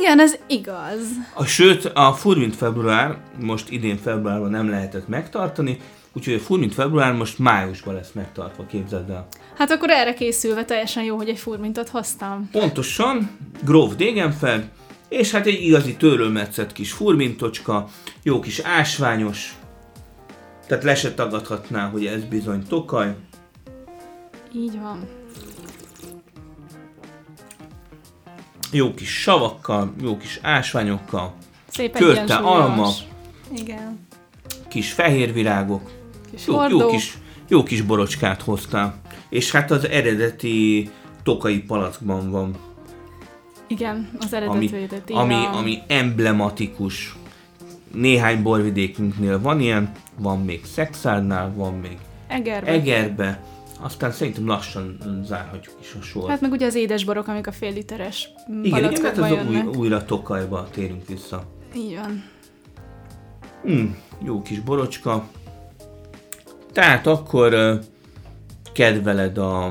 Igen, 0.00 0.20
ez 0.20 0.36
igaz. 0.46 1.00
A, 1.34 1.44
sőt, 1.44 1.84
a 1.84 2.12
furmint 2.12 2.56
február 2.56 3.18
most 3.40 3.70
idén 3.70 3.96
februárban 3.96 4.50
nem 4.50 4.70
lehetett 4.70 5.08
megtartani, 5.08 5.78
úgyhogy 6.18 6.34
a 6.34 6.38
furmint 6.38 6.74
február 6.74 7.12
most 7.12 7.38
májusban 7.38 7.94
lesz 7.94 8.12
megtartva, 8.12 8.66
képzeld 8.66 9.10
el. 9.10 9.26
Hát 9.56 9.70
akkor 9.70 9.90
erre 9.90 10.14
készülve 10.14 10.64
teljesen 10.64 11.02
jó, 11.02 11.16
hogy 11.16 11.28
egy 11.28 11.38
furmintot 11.38 11.88
hoztam. 11.88 12.48
Pontosan, 12.52 13.30
Gróf 13.64 13.94
Degenfeld, 13.94 14.68
és 15.08 15.30
hát 15.30 15.46
egy 15.46 15.62
igazi 15.62 15.96
törölmetszett 15.96 16.72
kis 16.72 16.92
furmintocska, 16.92 17.88
jó 18.22 18.40
kis 18.40 18.58
ásványos, 18.58 19.54
tehát 20.66 20.84
le 20.84 20.94
se 20.94 21.14
tagadhatná, 21.14 21.88
hogy 21.88 22.06
ez 22.06 22.24
bizony 22.24 22.66
tokaj. 22.68 23.14
Így 24.54 24.80
van. 24.80 25.08
Jó 28.72 28.94
kis 28.94 29.20
savakkal, 29.20 29.94
jó 30.02 30.16
kis 30.16 30.38
ásványokkal, 30.42 31.34
Szép 31.68 31.96
Körte 31.96 32.34
alma. 32.34 32.88
Igen. 33.54 34.06
kis 34.68 34.92
fehér 34.92 35.32
virágok, 35.32 35.90
Kis 36.30 36.46
jó, 36.46 36.54
hordó. 36.54 36.78
jó, 36.78 36.88
kis, 36.88 37.18
jó 37.48 37.62
kis 37.62 37.82
borocskát 37.82 38.42
hoztál. 38.42 39.00
És 39.28 39.50
hát 39.50 39.70
az 39.70 39.88
eredeti 39.88 40.90
tokai 41.22 41.58
palackban 41.58 42.30
van, 42.30 42.56
Igen, 43.66 44.10
az 44.18 44.32
ami, 44.32 44.36
eredeti 44.44 44.76
eredeti. 44.76 45.12
ami, 45.12 45.34
ami 45.52 45.78
emblematikus. 45.86 47.16
Néhány 47.92 48.42
borvidékünknél 48.42 49.40
van 49.40 49.60
ilyen, 49.60 49.92
van 50.18 50.44
még 50.44 50.64
Szexárnál, 50.64 51.52
van 51.56 51.74
még 51.74 51.96
Egerbe. 52.28 52.70
Egerbe, 52.70 53.42
aztán 53.80 54.12
szerintem 54.12 54.46
lassan 54.46 54.98
zárhatjuk 55.24 55.76
is 55.80 55.94
a 56.00 56.02
sort. 56.02 56.28
Hát 56.28 56.40
meg 56.40 56.52
ugye 56.52 56.66
az 56.66 56.74
édesborok, 56.74 57.28
amik 57.28 57.46
a 57.46 57.52
fél 57.52 57.72
literes 57.72 58.28
igen, 58.62 58.78
igen, 58.90 59.02
hát 59.04 59.18
az 59.18 59.30
új, 59.48 59.60
újra 59.76 60.04
Tokajba 60.04 60.68
térünk 60.70 61.06
vissza. 61.06 61.44
Így 61.76 61.96
van. 61.96 62.24
Hmm, 63.62 63.96
jó 64.22 64.42
kis 64.42 64.60
borocska. 64.60 65.28
Tehát 66.78 67.06
akkor 67.06 67.80
kedveled 68.72 69.38
a, 69.38 69.64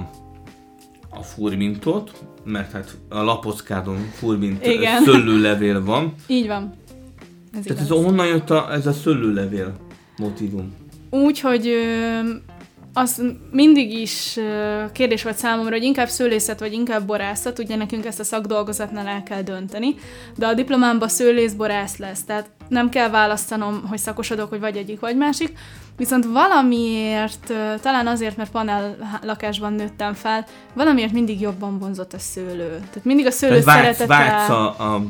a 1.09 1.23
furmintot, 1.23 2.11
mert 2.43 2.71
hát 2.71 2.97
a 3.09 3.21
lapockádon 3.21 3.97
furmint 4.13 4.65
Igen. 4.65 5.03
szőlőlevél 5.03 5.83
van. 5.83 6.13
Így 6.27 6.47
van. 6.47 6.73
Ez 7.53 7.63
Tehát 7.63 7.81
igaz. 7.81 7.81
ez 7.81 8.05
honnan 8.05 8.27
jött 8.27 8.49
a, 8.49 8.73
ez 8.73 8.87
a 8.87 8.91
szőlőlevél 8.91 9.77
motivum? 10.17 10.75
Úgy, 11.09 11.39
hogy 11.39 11.73
az 12.93 13.23
mindig 13.51 13.93
is 13.93 14.39
kérdés 14.91 15.23
volt 15.23 15.37
számomra, 15.37 15.71
hogy 15.71 15.83
inkább 15.83 16.07
szőlészet 16.07 16.59
vagy 16.59 16.73
inkább 16.73 17.05
borászat, 17.05 17.59
ugye 17.59 17.75
nekünk 17.75 18.05
ezt 18.05 18.19
a 18.19 18.23
szakdolgozatnál 18.23 19.07
el 19.07 19.23
kell 19.23 19.41
dönteni, 19.41 19.95
de 20.37 20.47
a 20.47 20.53
diplomámban 20.53 21.07
szőlész-borász 21.09 21.97
lesz, 21.97 22.23
tehát 22.23 22.49
nem 22.69 22.89
kell 22.89 23.09
választanom, 23.09 23.87
hogy 23.89 23.97
szakosodok, 23.97 24.49
hogy 24.49 24.59
vagy 24.59 24.77
egyik, 24.77 24.99
vagy 24.99 25.17
másik, 25.17 25.57
viszont 25.97 26.25
valamiért, 26.25 27.53
talán 27.81 28.07
azért, 28.07 28.37
mert 28.37 28.51
panel 28.51 28.95
lakásban 29.21 29.73
nőttem 29.73 30.13
fel, 30.13 30.45
valamiért 30.73 31.11
mindig 31.11 31.41
jobban 31.41 31.79
vonzott 31.79 32.13
a 32.13 32.19
szőlő. 32.19 32.69
Tehát 32.69 33.03
mindig 33.03 33.25
a 33.25 33.31
szőlő 33.31 33.61
szeretete... 33.61 34.05
Vágysz 34.05 34.49
a, 34.49 34.65
a 34.65 35.01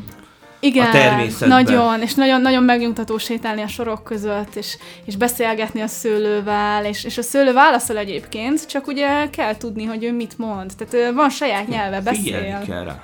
igen, 0.59 0.87
a 0.87 0.91
természetben. 0.91 1.63
nagyon, 1.63 2.01
és 2.01 2.13
nagyon, 2.13 2.41
nagyon 2.41 2.63
megnyugtató 2.63 3.17
sétálni 3.17 3.61
a 3.61 3.67
sorok 3.67 4.03
között, 4.03 4.55
és, 4.55 4.77
és 5.05 5.15
beszélgetni 5.15 5.81
a 5.81 5.87
szőlővel, 5.87 6.85
és, 6.85 7.03
és 7.03 7.17
a 7.17 7.21
szőlő 7.21 7.53
válaszol 7.53 7.97
egyébként, 7.97 8.67
csak 8.67 8.87
ugye 8.87 9.29
kell 9.29 9.57
tudni, 9.57 9.83
hogy 9.83 10.03
ő 10.03 10.13
mit 10.13 10.37
mond. 10.37 10.71
Tehát 10.77 11.13
van 11.13 11.29
saját 11.29 11.67
nyelve, 11.67 12.01
beszél. 12.01 12.23
Figyelni 12.23 12.65
kell 12.65 12.83
rá. 12.83 13.03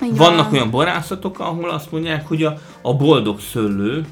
Igen. 0.00 0.14
Vannak 0.14 0.52
olyan 0.52 0.70
borászatok, 0.70 1.38
ahol 1.38 1.70
azt 1.70 1.90
mondják, 1.90 2.28
hogy 2.28 2.42
a, 2.42 2.58
a 2.82 2.94
boldog 2.94 3.40
szőlő 3.40 4.06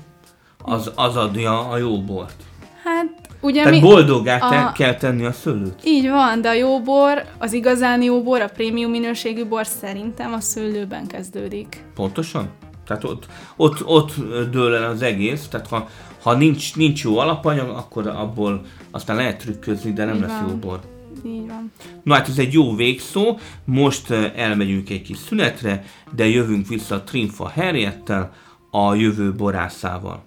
az, 0.62 0.91
az 0.95 1.17
adja 1.17 1.69
a 1.69 1.76
jó 1.76 2.03
bort. 2.03 2.43
Hát 2.85 3.25
Ugye 3.41 3.62
Tehát 3.62 3.81
mi, 3.81 3.87
boldogá 3.88 4.38
a... 4.38 4.73
kell 4.73 4.95
tenni 4.95 5.25
a 5.25 5.33
szőlőt. 5.33 5.85
Így 5.85 6.09
van, 6.09 6.41
de 6.41 6.49
a 6.49 6.53
jó 6.53 6.81
bor, 6.81 7.25
az 7.38 7.53
igazán 7.53 8.03
jó 8.03 8.23
bor, 8.23 8.41
a 8.41 8.49
prémium 8.49 8.91
minőségű 8.91 9.45
bor 9.45 9.67
szerintem 9.67 10.33
a 10.33 10.41
szőlőben 10.41 11.07
kezdődik. 11.07 11.85
Pontosan? 11.95 12.49
Tehát 12.87 13.05
ott, 13.05 13.26
ott, 13.57 13.87
ott 13.87 14.12
dől 14.50 14.75
el 14.75 14.91
az 14.91 15.03
egész, 15.03 15.49
tehát 15.49 15.67
ha, 15.67 15.88
ha 16.23 16.35
nincs, 16.35 16.76
nincs 16.76 17.03
jó 17.05 17.19
alapanyag, 17.19 17.69
akkor 17.69 18.07
abból 18.07 18.61
aztán 18.91 19.17
lehet 19.17 19.38
trükközni, 19.38 19.93
de 19.93 20.05
nem 20.05 20.14
Így 20.14 20.21
lesz 20.21 20.41
van. 20.41 20.49
jó 20.49 20.55
bor. 20.55 20.81
Így 21.26 21.47
van. 21.47 21.73
Na 22.02 22.14
hát 22.14 22.28
ez 22.28 22.38
egy 22.38 22.52
jó 22.52 22.75
végszó, 22.75 23.38
most 23.64 24.11
elmegyünk 24.11 24.90
egy 24.90 25.02
kis 25.02 25.16
szünetre, 25.16 25.85
de 26.14 26.26
jövünk 26.28 26.69
vissza 26.69 26.95
a 26.95 27.02
Trimfa 27.02 27.49
Herjettel, 27.49 28.33
a 28.71 28.95
jövő 28.95 29.35
borászával. 29.35 30.25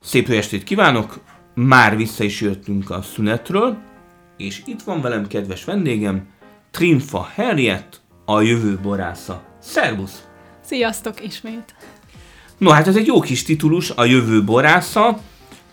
Szép 0.00 0.28
jó 0.28 0.36
estét 0.36 0.62
kívánok! 0.62 1.20
Már 1.54 1.96
vissza 1.96 2.24
is 2.24 2.40
jöttünk 2.40 2.90
a 2.90 3.02
szünetről, 3.02 3.76
és 4.36 4.62
itt 4.66 4.82
van 4.82 5.00
velem 5.00 5.26
kedves 5.26 5.64
vendégem, 5.64 6.26
Trimfa 6.70 7.28
Harriet, 7.34 8.00
a 8.24 8.40
jövő 8.40 8.78
borásza. 8.82 9.42
Szervusz! 9.60 10.22
Sziasztok 10.64 11.24
ismét! 11.24 11.74
No 12.58 12.70
hát 12.70 12.86
ez 12.86 12.96
egy 12.96 13.06
jó 13.06 13.20
kis 13.20 13.42
titulus, 13.42 13.90
a 13.90 14.04
jövő 14.04 14.44
borásza. 14.44 15.20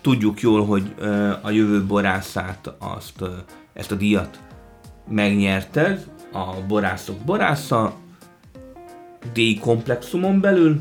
Tudjuk 0.02 0.42
jól, 0.42 0.66
hogy 0.66 0.94
a 1.42 1.50
jövő 1.50 1.86
borászát, 1.86 2.74
azt, 2.78 3.24
ezt 3.74 3.92
a 3.92 3.96
díjat 3.96 4.40
megnyerted, 5.10 6.12
a 6.34 6.66
borászok 6.68 7.18
borásza, 7.18 7.96
díj 9.34 9.56
komplexumon 9.56 10.40
belül, 10.40 10.80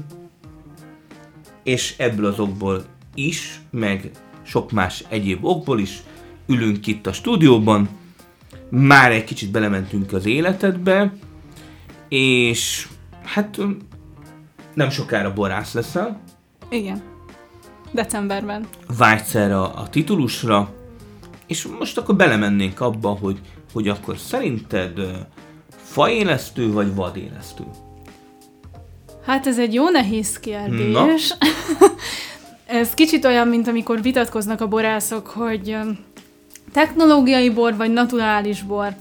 és 1.62 1.94
ebből 1.98 2.26
az 2.26 2.38
okból 2.38 2.84
is, 3.14 3.60
meg 3.70 4.10
sok 4.42 4.72
más 4.72 5.04
egyéb 5.08 5.44
okból 5.44 5.80
is 5.80 6.02
ülünk 6.46 6.86
itt 6.86 7.06
a 7.06 7.12
stúdióban, 7.12 7.88
már 8.70 9.12
egy 9.12 9.24
kicsit 9.24 9.50
belementünk 9.50 10.12
az 10.12 10.26
életedbe, 10.26 11.12
és 12.08 12.88
hát 13.24 13.58
nem 14.74 14.90
sokára 14.90 15.32
borász 15.32 15.72
leszel. 15.72 16.20
Igen. 16.70 17.02
Decemberben. 17.90 18.66
Vágysz 18.98 19.34
erre 19.34 19.60
a 19.60 19.88
titulusra, 19.90 20.72
és 21.46 21.66
most 21.78 21.98
akkor 21.98 22.16
belemennénk 22.16 22.80
abba, 22.80 23.08
hogy, 23.08 23.38
hogy 23.72 23.88
akkor 23.88 24.18
szerinted 24.18 25.00
faélesztő 25.76 26.72
vagy 26.72 26.94
vadélesztő? 26.94 27.64
Hát 29.26 29.46
ez 29.46 29.58
egy 29.58 29.74
jó 29.74 29.88
nehéz 29.88 30.38
kérdés. 30.38 31.34
Ez 32.66 32.94
kicsit 32.94 33.24
olyan, 33.24 33.48
mint 33.48 33.68
amikor 33.68 34.02
vitatkoznak 34.02 34.60
a 34.60 34.68
borászok, 34.68 35.26
hogy 35.26 35.76
technológiai 36.72 37.50
bor 37.50 37.76
vagy 37.76 37.92
naturális 37.92 38.62
bor. 38.62 38.94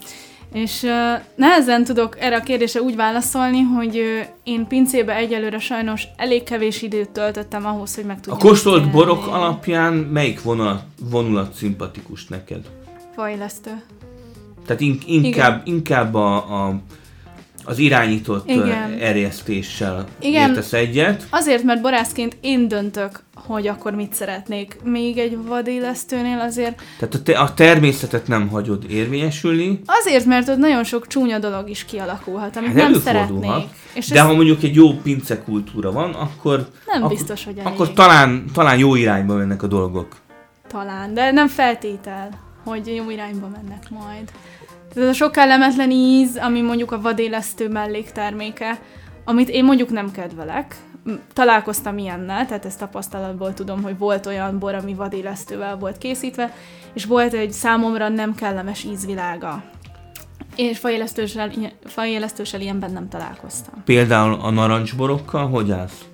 És 0.53 0.81
uh, 0.81 0.91
nehezen 1.35 1.83
tudok 1.83 2.17
erre 2.19 2.35
a 2.35 2.41
kérdésre 2.41 2.81
úgy 2.81 2.95
válaszolni, 2.95 3.61
hogy 3.61 3.97
uh, 3.97 4.27
én 4.43 4.67
pincébe 4.67 5.15
egyelőre 5.15 5.59
sajnos 5.59 6.03
elég 6.17 6.43
kevés 6.43 6.81
időt 6.81 7.09
töltöttem 7.09 7.65
ahhoz, 7.65 7.95
hogy 7.95 8.05
meg 8.05 8.15
tudjam. 8.15 8.37
A 8.37 8.39
kóstolt 8.39 8.91
borok 8.91 9.27
alapján 9.27 9.93
melyik 9.93 10.43
vonulat, 10.43 10.83
vonulat 11.09 11.53
szimpatikus 11.53 12.27
neked? 12.27 12.65
Fajlesztő. 13.15 13.81
Tehát 14.65 14.81
in, 14.81 14.99
inkább, 15.05 15.61
Igen. 15.65 15.75
inkább 15.75 16.13
a, 16.13 16.35
a 16.35 16.75
az 17.67 17.77
irányított 17.77 18.49
Igen. 18.49 18.97
erjesztéssel 18.99 20.05
Igen. 20.19 20.49
értesz 20.49 20.73
egyet. 20.73 21.27
Azért, 21.29 21.63
mert 21.63 21.81
borászként 21.81 22.37
én 22.41 22.67
döntök, 22.67 23.23
hogy 23.47 23.67
akkor 23.67 23.93
mit 23.93 24.13
szeretnék. 24.13 24.77
Még 24.83 25.17
egy 25.17 25.37
vadélesztőnél 25.45 26.39
azért... 26.39 26.81
Tehát 26.99 27.13
a, 27.13 27.21
te, 27.21 27.39
a 27.39 27.53
természetet 27.53 28.27
nem 28.27 28.47
hagyod 28.47 28.85
érvényesülni? 28.89 29.81
Azért, 29.85 30.25
mert 30.25 30.49
ott 30.49 30.57
nagyon 30.57 30.83
sok 30.83 31.07
csúnya 31.07 31.39
dolog 31.39 31.69
is 31.69 31.85
kialakulhat, 31.85 32.55
amit 32.55 32.67
hát 32.73 32.89
nem 32.89 32.93
szeretnék. 32.93 33.65
És 33.93 34.07
De 34.07 34.19
ez... 34.19 34.25
ha 34.25 34.33
mondjuk 34.33 34.63
egy 34.63 34.75
jó 34.75 34.93
pince 34.93 35.43
kultúra 35.43 35.91
van, 35.91 36.13
akkor... 36.13 36.67
Nem 36.85 37.03
ak- 37.03 37.11
biztos, 37.11 37.45
hogy 37.45 37.57
elég. 37.57 37.73
Akkor 37.73 37.93
talán, 37.93 38.45
talán 38.53 38.77
jó 38.77 38.95
irányba 38.95 39.35
mennek 39.35 39.63
a 39.63 39.67
dolgok. 39.67 40.15
Talán, 40.67 41.13
de 41.13 41.31
nem 41.31 41.47
feltétel, 41.47 42.29
hogy 42.63 42.95
jó 42.95 43.09
irányba 43.09 43.47
mennek 43.47 43.89
majd. 43.89 44.31
Ez 44.95 45.07
a 45.07 45.13
sok 45.13 45.31
kellemetlen 45.31 45.91
íz, 45.91 46.37
ami 46.37 46.61
mondjuk 46.61 46.91
a 46.91 47.01
vadélesztő 47.01 47.69
mellékterméke, 47.69 48.79
amit 49.25 49.49
én 49.49 49.63
mondjuk 49.63 49.89
nem 49.89 50.11
kedvelek. 50.11 50.75
Találkoztam 51.33 51.97
ilyennel, 51.97 52.45
tehát 52.45 52.65
ezt 52.65 52.79
tapasztalatból 52.79 53.53
tudom, 53.53 53.83
hogy 53.83 53.97
volt 53.97 54.25
olyan 54.25 54.59
bor, 54.59 54.73
ami 54.75 54.93
vadélesztővel 54.93 55.77
volt 55.77 55.97
készítve, 55.97 56.53
és 56.93 57.05
volt 57.05 57.33
egy 57.33 57.51
számomra 57.51 58.09
nem 58.09 58.35
kellemes 58.35 58.83
ízvilága. 58.83 59.63
És 60.55 60.77
fajélesztősel, 60.77 61.51
fajélesztősel 61.85 62.61
ilyenben 62.61 62.91
nem 62.91 63.09
találkoztam. 63.09 63.83
Például 63.83 64.39
a 64.41 64.49
narancsborokkal 64.49 65.49
hogy 65.49 65.71
állsz? 65.71 66.05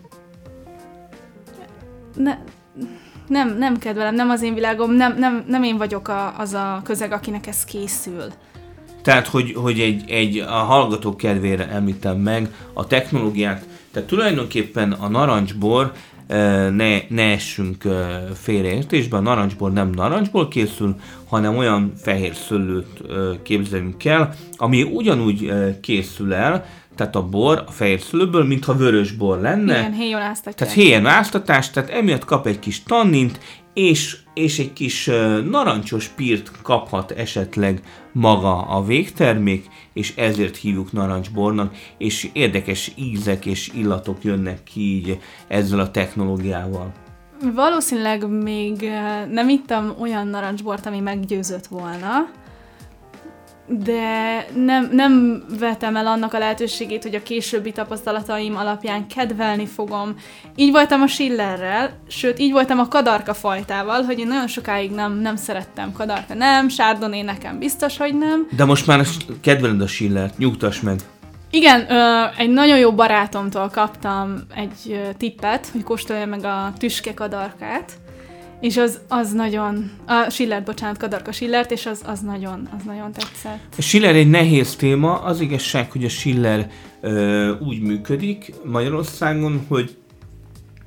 Ne, 2.16 2.38
nem, 3.28 3.58
nem 3.58 3.78
kedvelem, 3.78 4.16
nem 4.16 4.30
az 4.30 4.42
én 4.42 4.54
világom, 4.54 4.92
nem, 4.92 5.18
nem, 5.18 5.44
nem 5.48 5.64
én 5.64 5.78
vagyok 5.78 6.08
a, 6.08 6.38
az 6.38 6.54
a 6.54 6.82
közeg, 6.84 7.12
akinek 7.12 7.48
ez 7.48 7.64
készül. 7.64 8.26
Tehát, 9.02 9.28
hogy, 9.28 9.54
hogy 9.56 9.80
egy, 9.80 10.10
egy 10.10 10.38
a 10.38 10.52
hallgatók 10.52 11.18
kedvére 11.18 11.70
említem 11.70 12.18
meg 12.18 12.54
a 12.74 12.88
technológiát. 12.88 13.66
Tehát 13.94 14.10
tulajdonképpen 14.10 14.92
a 14.92 15.08
narancsbor 15.08 15.92
ne, 16.72 16.98
ne 17.08 17.24
essünk 17.32 17.84
félreértésbe, 18.34 19.18
a 19.18 19.20
narancsbor 19.20 19.74
nem 19.74 19.90
narancsból 19.90 20.48
készül, 20.48 20.96
hanem 21.28 21.58
olyan 21.58 21.94
fehér 21.98 22.36
szőlőt 22.36 23.02
képzelünk 23.44 24.06
el, 24.06 24.36
ami 24.56 24.84
ugyanúgy 24.84 25.54
készül 25.82 26.34
el, 26.34 26.66
tehát 26.96 27.16
a 27.16 27.24
bor 27.24 27.64
a 27.68 27.72
fehér 27.72 28.02
szőlőből, 28.02 28.44
mintha 28.44 28.76
vörös 28.76 29.12
bor 29.12 29.40
lenne. 29.40 29.80
Igen, 29.80 29.94
héjonáztatás. 29.94 30.56
Tehát 30.56 30.74
héjonáztatás, 30.74 31.70
tehát 31.70 31.90
emiatt 31.90 32.26
kap 32.26 32.48
egy 32.48 32.60
kis 32.60 32.84
tannint, 32.84 33.40
és, 33.74 34.18
és 34.34 34.60
egy 34.60 34.74
kis 34.74 35.10
narancsos 35.50 36.08
pírt 36.08 36.52
kaphat 36.62 37.12
esetleg 37.12 37.82
maga 38.14 38.62
a 38.62 38.84
végtermék, 38.84 39.68
és 39.94 40.16
ezért 40.16 40.56
hívjuk 40.56 40.92
narancsbornak, 40.92 41.76
és 41.98 42.30
érdekes 42.34 42.92
ízek 42.96 43.46
és 43.46 43.72
illatok 43.76 44.24
jönnek 44.24 44.64
ki 44.64 44.80
így 44.80 45.20
ezzel 45.48 45.80
a 45.80 45.92
technológiával. 45.92 46.92
Valószínűleg 47.56 48.30
még 48.30 48.90
nem 49.30 49.50
ittam 49.50 49.94
olyan 50.00 50.28
narancsbort, 50.28 50.86
ami 50.86 51.00
meggyőzött 51.00 51.66
volna, 51.68 52.30
de 53.68 54.46
nem, 54.56 54.90
nem 54.92 55.44
vetem 55.60 55.96
el 55.96 56.08
annak 56.08 56.34
a 56.34 56.38
lehetőségét, 56.38 57.04
hogy 57.04 57.16
a 57.16 57.24
későbbi 57.24 57.72
tapasztalataim 57.72 58.56
alapján 58.56 59.08
kedvelni 59.08 59.66
fogom. 59.66 60.16
Így 60.56 60.72
voltam 60.72 61.02
a 61.02 61.08
Schillerrel, 61.08 62.00
sőt, 62.08 62.40
így 62.40 62.52
voltam 62.52 62.80
a 62.80 62.88
kadarka 62.88 63.34
fajtával, 63.34 64.02
hogy 64.02 64.20
én 64.20 64.28
nagyon 64.28 64.48
sokáig 64.48 64.92
nem, 64.92 65.20
nem 65.20 65.36
szerettem 65.36 65.92
kadarka. 65.92 66.34
Nem, 66.34 66.70
Sárdoné 66.70 67.22
nekem 67.22 67.60
biztos, 67.60 67.98
hogy 67.98 68.18
nem. 68.18 68.48
De 68.56 68.66
most 68.66 68.88
már 68.88 69.06
kedveled 69.42 69.82
a 69.82 69.88
Schillert, 69.88 70.38
nyugtass 70.38 70.80
meg. 70.80 71.00
Igen, 71.50 71.92
ö, 71.92 72.26
egy 72.38 72.50
nagyon 72.50 72.78
jó 72.78 72.94
barátomtól 72.94 73.70
kaptam 73.70 74.36
egy 74.56 75.02
tippet, 75.18 75.68
hogy 75.72 75.84
kóstolja 75.84 76.26
meg 76.26 76.46
a 76.46 76.74
tüske 76.78 77.14
kadarkát, 77.14 77.92
és 78.64 78.78
az, 78.78 79.00
az 79.08 79.32
nagyon, 79.32 79.92
a 80.06 80.30
Schiller, 80.30 80.64
bocsánat, 80.64 80.98
Kadarka 80.98 81.32
Schillert, 81.32 81.72
és 81.72 81.86
az, 81.86 82.02
az 82.06 82.20
nagyon, 82.20 82.70
az 82.78 82.84
nagyon 82.86 83.12
tetszett. 83.12 83.74
A 83.78 83.82
Schiller 83.82 84.16
egy 84.16 84.30
nehéz 84.30 84.76
téma, 84.76 85.22
az 85.22 85.40
igazság, 85.40 85.92
hogy 85.92 86.04
a 86.04 86.10
Schiller 86.10 86.70
ö, 87.02 87.52
úgy 87.60 87.82
működik 87.82 88.54
Magyarországon, 88.64 89.66
hogy 89.68 89.96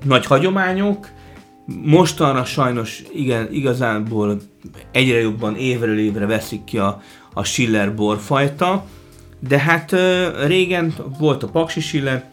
nagy 0.04 0.26
hagyományok, 0.26 1.08
Mostanra 1.82 2.44
sajnos 2.44 3.02
igen, 3.14 3.48
igazából 3.52 4.40
egyre 4.92 5.20
jobban 5.20 5.56
évről 5.56 5.98
évre 5.98 6.26
veszik 6.26 6.64
ki 6.64 6.78
a, 6.78 7.02
a 7.34 7.44
Schiller 7.44 7.94
borfajta, 7.94 8.86
de 9.48 9.58
hát 9.58 9.94
régen 10.46 10.94
volt 11.18 11.42
a 11.42 11.48
Paksi 11.48 11.80
Schiller, 11.80 12.24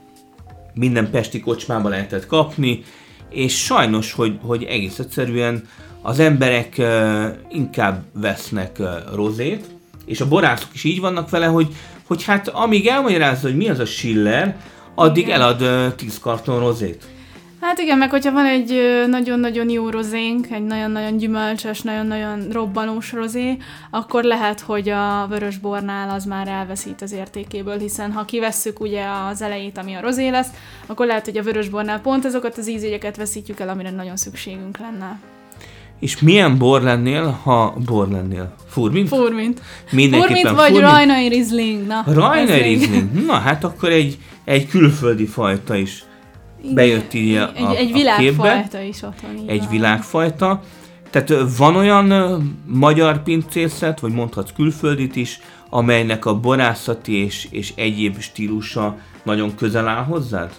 minden 0.74 1.10
pesti 1.12 1.40
kocsmában 1.40 1.92
lehetett 1.92 2.26
kapni, 2.26 2.84
és 3.34 3.64
sajnos, 3.64 4.14
hogy, 4.14 4.38
hogy 4.42 4.64
egész 4.64 5.00
egyszerűen 5.00 5.68
az 6.02 6.20
emberek 6.20 6.82
inkább 7.50 8.04
vesznek 8.14 8.82
rozét, 9.14 9.66
és 10.06 10.22
a 10.22 10.28
borászok 10.28 10.70
is 10.74 10.84
így 10.84 11.00
vannak 11.00 11.30
vele, 11.30 11.46
hogy, 11.46 11.68
hogy 12.08 12.24
hát 12.24 12.48
amíg 12.48 12.88
elmagyarázza, 12.88 13.48
hogy 13.48 13.58
mi 13.58 13.70
az 13.70 13.80
a 13.80 13.86
Schiller, 13.86 14.58
addig 14.96 15.30
elad 15.30 15.94
10 15.96 16.20
karton 16.20 16.60
rozét. 16.60 17.04
Hát 17.74 17.82
igen, 17.82 17.98
meg 17.98 18.10
hogyha 18.10 18.32
van 18.32 18.46
egy 18.46 18.80
nagyon-nagyon 19.10 19.70
jó 19.70 19.90
rozénk, 19.90 20.48
egy 20.52 20.66
nagyon-nagyon 20.66 21.18
gyümölcsös, 21.18 21.82
nagyon-nagyon 21.82 22.48
robbanós 22.52 23.12
rozé, 23.12 23.58
akkor 23.90 24.24
lehet, 24.24 24.60
hogy 24.60 24.90
a 24.90 25.26
vörösbornál 25.30 26.10
az 26.10 26.26
már 26.26 26.48
elveszít 26.48 27.02
az 27.02 27.12
értékéből, 27.12 27.78
hiszen 27.78 28.12
ha 28.12 28.26
kivesszük 28.26 28.80
ugye 28.80 29.04
az 29.30 29.42
elejét, 29.42 29.78
ami 29.78 29.94
a 29.94 30.02
rozé 30.02 30.30
lesz, 30.30 30.48
akkor 30.86 31.06
lehet, 31.06 31.26
hogy 31.26 31.38
a 31.38 31.44
vörösbornál 31.44 32.02
pont 32.02 32.26
azokat 32.26 32.58
az 32.58 32.70
ízégyeket 32.70 33.18
veszítjük 33.18 33.60
el, 33.60 33.70
amire 33.70 33.92
nagyon 33.92 34.18
szükségünk 34.18 34.78
lenne. 34.78 35.20
És 36.00 36.20
milyen 36.20 36.58
bor 36.58 36.82
lennél, 36.82 37.40
ha 37.44 37.76
bor 37.86 38.08
lennél? 38.08 38.56
Furmint? 38.68 39.08
Furmint. 39.08 39.62
Mindenképpen 39.92 40.36
Furmint 40.36 40.56
vagy 40.56 40.72
furmint. 40.72 40.92
Rajnai 40.92 41.28
Riesling. 41.28 41.88
Na, 41.88 42.04
Rajnai 42.06 42.62
Riesling. 42.62 43.26
Na 43.26 43.34
hát 43.34 43.64
akkor 43.64 43.90
egy, 43.90 44.18
egy 44.44 44.68
külföldi 44.68 45.26
fajta 45.26 45.76
is 45.76 46.04
bejött 46.74 47.14
így 47.14 47.36
a, 47.36 47.54
egy, 47.56 47.76
egy 47.76 47.92
világfajta 47.92 48.82
is 48.82 49.02
ott 49.02 49.22
van. 49.22 49.38
így 49.38 49.50
egy 49.50 49.60
van. 49.60 49.70
világfajta. 49.70 50.62
Tehát 51.10 51.58
van 51.58 51.76
olyan 51.76 52.12
ö, 52.12 52.38
magyar 52.66 53.24
pincészet, 53.24 54.00
vagy 54.00 54.12
mondhatsz 54.12 54.52
külföldit 54.56 55.16
is, 55.16 55.40
amelynek 55.70 56.26
a 56.26 56.40
borászati 56.40 57.14
és, 57.14 57.48
és 57.52 57.74
egyéb 57.76 58.20
stílusa 58.20 58.98
nagyon 59.24 59.56
közel 59.56 59.88
áll 59.88 60.04
hozzád? 60.04 60.52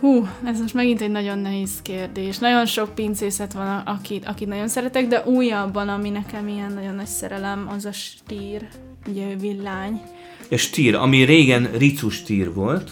Hú, 0.00 0.26
ez 0.44 0.60
most 0.60 0.74
megint 0.74 1.00
egy 1.00 1.10
nagyon 1.10 1.38
nehéz 1.38 1.82
kérdés. 1.82 2.38
Nagyon 2.38 2.66
sok 2.66 2.94
pincészet 2.94 3.52
van, 3.52 3.76
akit, 3.78 4.24
akit 4.24 4.48
nagyon 4.48 4.68
szeretek, 4.68 5.06
de 5.06 5.22
újabban, 5.24 5.88
ami 5.88 6.10
nekem 6.10 6.48
ilyen 6.48 6.72
nagyon 6.72 6.94
nagy 6.94 7.06
szerelem, 7.06 7.68
az 7.76 7.84
a 7.84 7.92
stír, 7.92 8.68
ugye 9.06 9.36
villány. 9.36 10.00
A 10.50 10.56
stír, 10.56 10.94
ami 10.94 11.22
régen 11.22 11.70
ricu 11.78 12.08
stír 12.08 12.54
volt, 12.54 12.90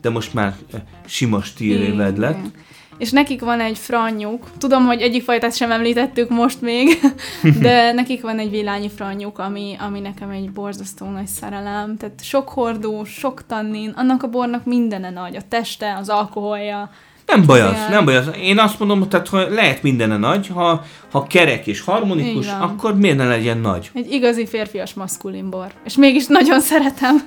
de 0.00 0.10
most 0.10 0.34
már 0.34 0.54
ö, 0.72 0.76
sima 1.06 1.42
stíréved 1.42 2.18
lett. 2.18 2.38
Igen. 2.38 2.52
És 3.00 3.10
nekik 3.10 3.40
van 3.40 3.60
egy 3.60 3.78
franyjuk. 3.78 4.50
Tudom, 4.58 4.86
hogy 4.86 5.00
egyik 5.00 5.22
fajtát 5.22 5.56
sem 5.56 5.70
említettük 5.70 6.28
most 6.28 6.60
még, 6.60 7.00
de 7.62 7.92
nekik 7.92 8.22
van 8.22 8.38
egy 8.38 8.50
villányi 8.50 8.90
franyjuk, 8.90 9.38
ami, 9.38 9.76
ami 9.78 10.00
nekem 10.00 10.30
egy 10.30 10.50
borzasztó 10.50 11.06
nagy 11.06 11.26
szerelem. 11.26 11.96
Tehát 11.96 12.24
sok 12.24 12.48
hordó, 12.48 13.04
sok 13.04 13.46
tannin, 13.46 13.92
annak 13.96 14.22
a 14.22 14.28
bornak 14.28 14.64
mindene 14.64 15.10
nagy. 15.10 15.36
A 15.36 15.42
teste, 15.48 15.96
az 16.00 16.08
alkoholja. 16.08 16.90
Nem 17.26 17.46
baj 17.46 17.60
az, 17.60 17.76
nem 17.90 18.04
baj 18.04 18.16
az. 18.16 18.30
Én 18.40 18.58
azt 18.58 18.78
mondom, 18.78 19.08
tehát 19.08 19.28
ha 19.28 19.48
lehet 19.48 19.82
mindene 19.82 20.16
nagy, 20.16 20.46
ha, 20.46 20.84
ha 21.10 21.26
kerek 21.26 21.66
és 21.66 21.80
harmonikus, 21.80 22.46
akkor 22.60 22.96
miért 22.96 23.16
ne 23.16 23.26
legyen 23.26 23.58
nagy? 23.58 23.90
Egy 23.94 24.12
igazi 24.12 24.46
férfias 24.46 24.94
maszkulin 24.94 25.50
bor. 25.50 25.66
És 25.84 25.96
mégis 25.96 26.26
nagyon 26.26 26.60
szeretem. 26.60 27.22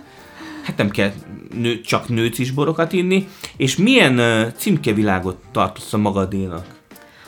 Hát 0.63 0.77
nem 0.77 0.89
kell 0.89 1.11
nő, 1.53 1.81
csak 1.81 2.09
nőcis 2.09 2.51
borokat 2.51 2.93
inni. 2.93 3.27
És 3.57 3.77
milyen 3.77 4.51
címkevilágot 4.57 5.37
tartasz 5.51 5.93
a 5.93 5.97
magadénak? 5.97 6.65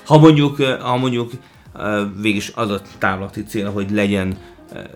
Ha 0.06 0.20
mondjuk, 0.20 0.62
ha 0.62 0.98
mondjuk 0.98 1.32
végig 2.22 2.44
az 2.56 2.70
a 2.70 2.82
távlati 2.98 3.44
cél, 3.44 3.72
hogy 3.72 3.92
legyen, 3.92 4.38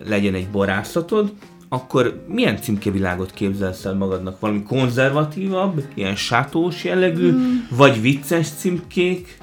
legyen 0.06 0.34
egy 0.34 0.48
borászatod, 0.48 1.32
akkor 1.68 2.24
milyen 2.28 2.56
címkevilágot 2.60 3.32
képzelsz 3.32 3.84
el 3.84 3.94
magadnak? 3.94 4.40
Valami 4.40 4.62
konzervatívabb, 4.62 5.84
ilyen 5.94 6.16
sátós 6.16 6.84
jellegű, 6.84 7.30
hmm. 7.30 7.66
vagy 7.70 8.00
vicces 8.00 8.48
címkék? 8.48 9.36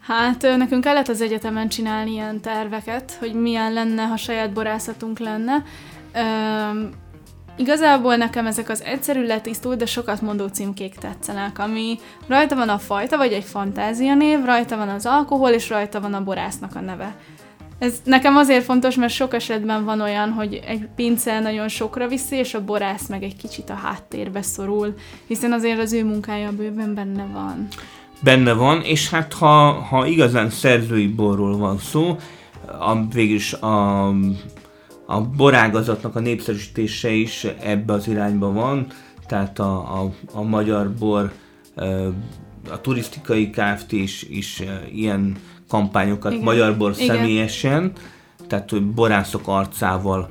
Hát 0.00 0.42
nekünk 0.42 0.84
kellett 0.84 1.08
az 1.08 1.20
egyetemen 1.20 1.68
csinálni 1.68 2.10
ilyen 2.10 2.40
terveket, 2.40 3.16
hogy 3.18 3.34
milyen 3.34 3.72
lenne, 3.72 4.02
ha 4.02 4.16
saját 4.16 4.52
borászatunk 4.52 5.18
lenne. 5.18 5.64
Üm, 6.72 6.90
igazából 7.60 8.16
nekem 8.16 8.46
ezek 8.46 8.68
az 8.68 8.82
egyszerű 8.82 9.26
letisztult, 9.26 9.78
de 9.78 9.86
sokat 9.86 10.20
mondó 10.20 10.46
címkék 10.46 10.94
tetszenek, 10.94 11.58
ami 11.58 11.98
rajta 12.26 12.54
van 12.54 12.68
a 12.68 12.78
fajta, 12.78 13.16
vagy 13.16 13.32
egy 13.32 13.44
fantázia 13.44 14.14
név, 14.14 14.44
rajta 14.44 14.76
van 14.76 14.88
az 14.88 15.06
alkohol, 15.06 15.50
és 15.50 15.68
rajta 15.68 16.00
van 16.00 16.14
a 16.14 16.24
borásznak 16.24 16.74
a 16.74 16.80
neve. 16.80 17.16
Ez 17.78 18.00
nekem 18.04 18.36
azért 18.36 18.64
fontos, 18.64 18.94
mert 18.94 19.12
sok 19.12 19.34
esetben 19.34 19.84
van 19.84 20.00
olyan, 20.00 20.30
hogy 20.30 20.60
egy 20.66 20.88
pince 20.96 21.40
nagyon 21.40 21.68
sokra 21.68 22.08
viszi, 22.08 22.36
és 22.36 22.54
a 22.54 22.64
borász 22.64 23.08
meg 23.08 23.22
egy 23.22 23.36
kicsit 23.36 23.70
a 23.70 23.74
háttérbe 23.74 24.42
szorul, 24.42 24.94
hiszen 25.26 25.52
azért 25.52 25.78
az 25.78 25.92
ő 25.92 26.04
munkája 26.04 26.52
bőven 26.52 26.94
benne 26.94 27.26
van. 27.32 27.68
benne 28.22 28.52
van, 28.52 28.80
és 28.82 29.10
hát 29.10 29.32
ha, 29.32 29.72
ha 29.72 30.06
igazán 30.06 30.50
szerzői 30.50 31.06
borról 31.08 31.56
van 31.56 31.78
szó, 31.78 32.16
a, 32.66 33.06
végülis 33.12 33.52
a, 33.52 34.08
a 35.10 35.20
borágazatnak 35.20 36.16
a 36.16 36.20
népszerűsítése 36.20 37.10
is 37.10 37.46
ebbe 37.60 37.92
az 37.92 38.08
irányba 38.08 38.52
van, 38.52 38.86
tehát 39.26 39.58
a, 39.58 40.02
a, 40.02 40.12
a 40.32 40.42
magyar 40.42 40.92
bor, 40.92 41.32
a 42.70 42.80
turisztikai 42.80 43.50
Kft. 43.50 43.92
is, 43.92 44.22
is 44.22 44.62
ilyen 44.92 45.36
kampányokat, 45.68 46.32
Igen. 46.32 46.44
magyar 46.44 46.76
bor 46.76 46.94
Igen. 46.98 47.16
személyesen, 47.16 47.92
tehát 48.46 48.70
hogy 48.70 48.86
borászok 48.86 49.48
arcával 49.48 50.28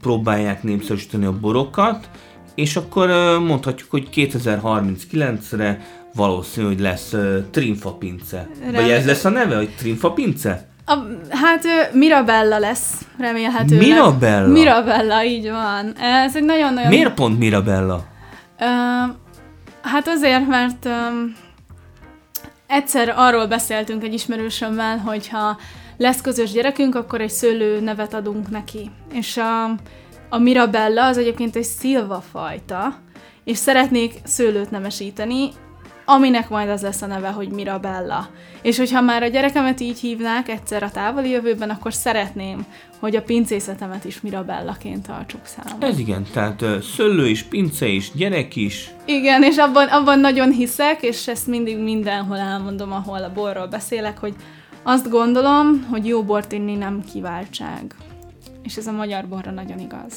próbálják 0.00 0.62
népszerűsíteni 0.62 1.24
a 1.24 1.38
borokat, 1.38 2.10
és 2.54 2.76
akkor 2.76 3.08
mondhatjuk, 3.38 3.90
hogy 3.90 4.08
2039-re 4.12 5.86
valószínű, 6.14 6.66
hogy 6.66 6.80
lesz 6.80 7.14
Trinfa 7.50 7.92
pince. 7.92 8.48
Vagy 8.64 8.72
Remélem. 8.72 8.98
ez 8.98 9.06
lesz 9.06 9.24
a 9.24 9.28
neve, 9.30 9.56
hogy 9.56 9.70
Trinfa 9.76 10.12
pince? 10.12 10.69
A, 10.90 10.98
hát 11.30 11.64
Mirabella 11.92 12.58
lesz, 12.58 13.06
remélhetőleg. 13.18 13.86
Mirabella? 13.88 14.48
Mirabella, 14.48 15.24
így 15.24 15.50
van. 15.50 15.96
Ez 15.98 16.36
egy 16.36 16.44
nagyon-nagyon... 16.44 16.88
Miért 16.88 17.14
pont 17.14 17.38
Mirabella? 17.38 18.04
Ö, 18.58 18.64
hát 19.82 20.08
azért, 20.08 20.46
mert 20.46 20.84
ö, 20.84 20.90
egyszer 22.66 23.14
arról 23.16 23.46
beszéltünk 23.46 24.02
egy 24.04 24.14
ismerősömmel, 24.14 24.98
hogyha 24.98 25.56
lesz 25.96 26.20
közös 26.20 26.50
gyerekünk, 26.50 26.94
akkor 26.94 27.20
egy 27.20 27.30
szőlő 27.30 27.80
nevet 27.80 28.14
adunk 28.14 28.50
neki. 28.50 28.90
És 29.12 29.36
a, 29.36 29.64
a 30.28 30.38
Mirabella 30.38 31.06
az 31.06 31.18
egyébként 31.18 31.56
egy 31.56 31.64
szilva 31.64 32.22
fajta, 32.32 32.94
és 33.44 33.56
szeretnék 33.56 34.14
szőlőt 34.24 34.70
nemesíteni, 34.70 35.50
aminek 36.10 36.48
majd 36.48 36.68
az 36.68 36.82
lesz 36.82 37.02
a 37.02 37.06
neve, 37.06 37.28
hogy 37.28 37.48
Mirabella. 37.48 38.28
És 38.62 38.78
hogyha 38.78 39.00
már 39.00 39.22
a 39.22 39.26
gyerekemet 39.26 39.80
így 39.80 39.98
hívnák 39.98 40.48
egyszer 40.48 40.82
a 40.82 40.90
távoli 40.90 41.30
jövőben, 41.30 41.70
akkor 41.70 41.94
szeretném, 41.94 42.66
hogy 42.98 43.16
a 43.16 43.22
pincészetemet 43.22 44.04
is 44.04 44.20
Mirabellaként 44.20 45.06
tartsuk 45.06 45.40
számon. 45.44 45.82
Ez 45.82 45.98
igen, 45.98 46.26
tehát 46.32 46.62
uh, 46.62 46.80
szőlő 46.80 47.28
is, 47.28 47.42
pince 47.42 47.86
is, 47.86 48.10
gyerek 48.12 48.56
is. 48.56 48.90
Igen, 49.04 49.42
és 49.42 49.56
abban, 49.56 49.88
abban 49.88 50.18
nagyon 50.18 50.50
hiszek, 50.50 51.02
és 51.02 51.28
ezt 51.28 51.46
mindig 51.46 51.78
mindenhol 51.78 52.38
elmondom, 52.38 52.92
ahol 52.92 53.22
a 53.22 53.32
borról 53.32 53.66
beszélek, 53.66 54.18
hogy 54.18 54.34
azt 54.82 55.10
gondolom, 55.10 55.86
hogy 55.90 56.06
jó 56.06 56.22
bort 56.22 56.52
inni 56.52 56.74
nem 56.74 57.04
kiváltság. 57.12 57.94
És 58.62 58.76
ez 58.76 58.86
a 58.86 58.92
magyar 58.92 59.28
borra 59.28 59.50
nagyon 59.50 59.78
igaz. 59.78 60.14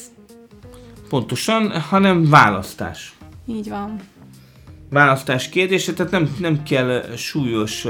Pontosan, 1.10 1.82
hanem 1.82 2.30
választás. 2.30 3.16
Így 3.46 3.70
van. 3.70 4.00
Választás 4.94 5.50
kérdése, 5.50 5.94
tehát 5.94 6.12
nem, 6.12 6.36
nem 6.40 6.64
kell 6.64 7.04
súlyos 7.16 7.86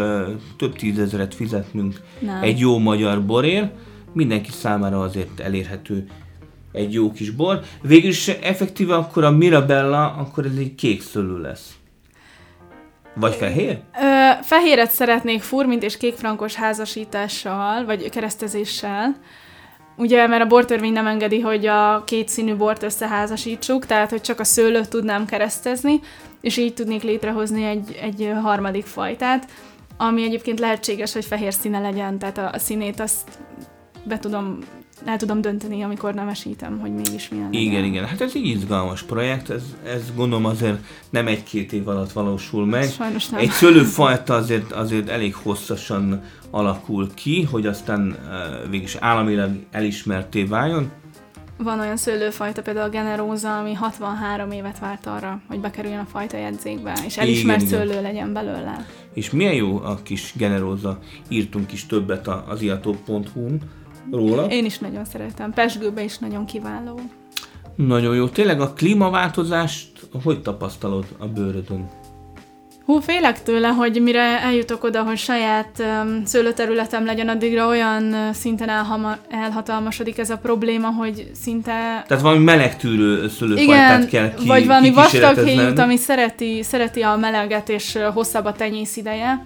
több 0.58 0.76
tízezeret 0.76 1.36
fizetnünk 1.36 2.02
Nem. 2.20 2.42
egy 2.42 2.60
jó 2.60 2.78
magyar 2.78 3.26
borért, 3.26 3.72
mindenki 4.14 4.52
számára 4.52 5.02
azért 5.02 5.40
elérhető 5.40 6.08
egy 6.72 6.94
jó 6.94 7.12
kis 7.12 7.30
bor. 7.30 7.60
Végülis 7.82 8.28
effektíve 8.28 8.96
akkor 8.96 9.24
a 9.24 9.32
Mirabella, 9.32 10.14
akkor 10.14 10.46
ez 10.46 10.56
egy 10.58 10.76
kék 10.76 11.02
szőlő 11.02 11.42
lesz. 11.42 11.74
Vagy 13.16 13.34
fehér? 13.34 13.80
Ö, 14.02 14.30
fehéret 14.42 14.92
szeretnék 14.92 15.42
furmint 15.42 15.84
és 15.84 15.98
kékfrankos 15.98 16.54
házasítással, 16.56 17.86
vagy 17.86 18.10
keresztezéssel. 18.10 19.16
Ugye, 19.98 20.28
mert 20.28 20.44
a 20.44 20.48
bortörvény 20.48 20.94
nem 20.94 21.08
engedi, 21.08 21.40
hogy 21.40 21.66
a 21.66 22.04
két 22.06 22.28
színű 22.28 22.56
bort 22.56 22.84
összeházasítsuk, 22.84 23.86
tehát 23.86 24.10
hogy 24.10 24.22
csak 24.22 24.40
a 24.40 24.44
szőlőt 24.44 24.90
tudnám 24.90 25.26
keresztezni, 25.26 26.00
és 26.44 26.58
így 26.58 26.74
tudnék 26.74 27.04
létrehozni 27.04 27.64
egy, 27.64 27.98
egy 28.02 28.32
harmadik 28.42 28.86
fajtát, 28.86 29.48
ami 29.98 30.24
egyébként 30.24 30.60
lehetséges, 30.60 31.14
hogy 31.14 31.26
fehér 31.26 31.54
színe 31.54 31.80
legyen, 31.80 32.20
tehát 32.20 32.38
a, 32.38 32.50
a 32.54 32.60
színét 32.60 33.00
azt 33.00 33.40
be 34.04 34.20
tudom 34.20 34.60
el 35.06 35.18
tudom 35.18 35.42
dönteni, 35.42 35.82
amikor 35.82 36.14
nemesítem, 36.14 36.80
hogy 36.80 36.94
mégis 36.94 37.30
milyen 37.30 37.50
legyen. 37.52 37.62
Igen, 37.62 37.84
igen. 37.84 38.06
Hát 38.06 38.22
ez 38.22 38.32
egy 38.36 38.46
izgalmas 38.46 39.02
projekt, 39.04 39.50
ez, 39.50 39.64
ez 39.86 40.02
gondolom 40.16 40.46
azért 40.46 40.84
nem 41.10 41.28
egy-két 41.28 41.74
év 41.74 41.88
alatt 41.88 42.12
valósul 42.12 42.66
meg. 42.66 42.90
Sajnos 42.90 43.28
nem. 43.28 43.40
Egy 43.40 43.50
szőlőfajta 43.50 44.34
azért, 44.34 44.72
azért 44.72 45.10
elég 45.10 45.36
hosszasan 45.36 46.24
alakul 46.52 47.14
ki, 47.14 47.44
hogy 47.44 47.66
aztán 47.66 48.02
uh, 48.08 48.70
végülis 48.70 48.96
államilag 48.96 49.52
elismerté 49.72 50.44
váljon. 50.44 50.92
Van 51.64 51.80
olyan 51.80 51.98
szőlőfajta, 51.98 52.62
például 52.62 52.86
a 52.86 52.90
generóza, 52.90 53.58
ami 53.58 53.74
63 53.74 54.52
évet 54.52 54.80
várt 54.80 55.06
arra, 55.06 55.42
hogy 55.48 55.60
bekerüljön 55.60 56.00
a 56.00 56.06
fajta 56.06 56.38
jegyzékbe, 56.38 56.94
és 57.06 57.18
elismert 57.18 57.62
Igen, 57.62 57.74
igen. 57.74 57.88
szőlő 57.88 58.02
legyen 58.02 58.34
belőle. 58.34 58.86
És 59.14 59.32
milyen 59.32 59.54
jó 59.54 59.78
a 59.78 60.00
kis 60.04 60.34
generóza, 60.36 61.00
írtunk 61.28 61.72
is 61.72 61.86
többet 61.86 62.28
az 62.28 62.62
iató.hu-n 62.62 63.62
róla. 64.12 64.46
Én 64.46 64.66
is 64.66 64.80
nagyon 64.80 65.06
szeretem. 65.06 65.54
Pesgőbe 65.54 66.04
is 66.04 66.18
nagyon 66.18 66.46
kiváló. 66.46 67.00
Nagyon 67.76 68.16
jó. 68.16 68.28
Tényleg 68.28 68.62
a 68.62 68.74
klímaváltozást 68.74 70.08
hogy 70.24 70.42
tapasztalod 70.42 71.06
a 71.18 71.28
bőrödön? 71.28 71.90
Hú, 72.86 73.00
félek 73.00 73.44
tőle, 73.44 73.68
hogy 73.68 74.02
mire 74.02 74.42
eljutok 74.42 74.84
oda, 74.84 75.04
hogy 75.04 75.18
saját 75.18 75.70
um, 75.80 76.26
szőlőterületem 76.26 77.06
legyen, 77.06 77.28
addigra 77.28 77.68
olyan 77.68 78.34
szinten 78.34 78.70
elhama, 78.70 79.18
elhatalmasodik 79.30 80.18
ez 80.18 80.30
a 80.30 80.38
probléma, 80.38 80.88
hogy 80.88 81.32
szinte... 81.34 82.04
Tehát 82.08 82.24
valami 82.24 82.44
melegtűrő 82.44 83.28
szőlőfajtát 83.28 84.10
kell 84.10 84.34
ki, 84.34 84.48
vagy 84.48 84.66
valami 84.66 84.92
vastag 84.92 85.46
héjút, 85.46 85.80
ami 85.80 85.98
szereti, 85.98 86.64
szereti 86.64 87.02
a 87.02 87.16
meleget 87.16 87.70
és 87.70 87.98
hosszabb 88.14 88.46
a 88.46 88.52
tenyész 88.52 88.98
ideje. 88.98 89.46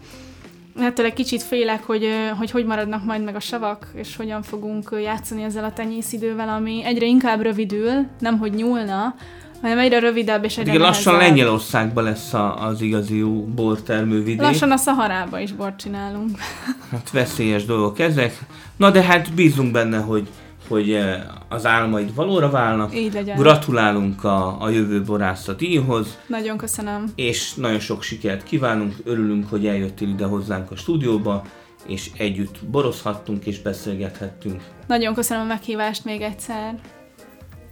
Ettől 0.79 1.05
egy 1.05 1.13
kicsit 1.13 1.43
félek, 1.43 1.83
hogy, 1.83 2.07
hogy 2.37 2.51
hogy 2.51 2.65
maradnak 2.65 3.03
majd 3.05 3.23
meg 3.23 3.35
a 3.35 3.39
savak, 3.39 3.87
és 3.93 4.15
hogyan 4.15 4.41
fogunk 4.41 4.95
játszani 5.03 5.43
ezzel 5.43 5.63
a 5.63 5.73
tenyészidővel, 5.73 6.49
ami 6.49 6.81
egyre 6.85 7.05
inkább 7.05 7.41
rövidül, 7.41 8.05
nem 8.19 8.37
hogy 8.37 8.53
nyúlna, 8.53 9.15
hanem 9.61 9.79
egyre 9.79 9.99
rövidebb 9.99 10.43
és 10.43 10.57
egyre 10.57 10.77
lassan. 10.77 11.17
Lengyelországban 11.17 12.03
lesz 12.03 12.33
a, 12.33 12.65
az 12.67 12.81
igazi 12.81 13.21
bortermővidék. 13.55 14.41
Lassan 14.41 14.71
a 14.71 14.77
Szaharába 14.77 15.39
is 15.39 15.51
bort 15.51 15.79
csinálunk. 15.79 16.37
Hát 16.91 17.11
veszélyes 17.11 17.65
dolgok 17.65 17.99
ezek. 17.99 18.39
Na 18.77 18.91
de 18.91 19.01
hát 19.01 19.33
bízunk 19.33 19.71
benne, 19.71 19.97
hogy, 19.97 20.27
hogy 20.67 20.91
eh, 20.91 21.21
az 21.49 21.65
álmaid 21.65 22.15
valóra 22.15 22.49
válnak. 22.49 22.95
Így 22.95 23.13
legyen. 23.13 23.37
Gratulálunk 23.37 24.23
a, 24.23 24.61
a 24.61 24.69
jövő 24.69 25.01
borászat 25.01 25.57
díjhoz, 25.57 26.17
Nagyon 26.27 26.57
köszönöm. 26.57 27.03
és 27.15 27.53
nagyon 27.53 27.79
sok 27.79 28.01
sikert 28.03 28.43
kívánunk. 28.43 28.95
Örülünk, 29.05 29.49
hogy 29.49 29.67
eljöttél 29.67 30.09
ide 30.09 30.25
hozzánk 30.25 30.71
a 30.71 30.75
stúdióba, 30.75 31.43
és 31.87 32.09
együtt 32.17 32.65
borozhattunk 32.65 33.45
és 33.45 33.61
beszélgethettünk. 33.61 34.61
Nagyon 34.87 35.13
köszönöm 35.13 35.43
a 35.43 35.47
meghívást 35.47 36.05
még 36.05 36.21
egyszer. 36.21 36.75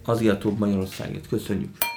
Az 0.05 0.21
Iatóbb 0.21 0.57
Magyarországért 0.57 1.27
köszönjük. 1.27 1.94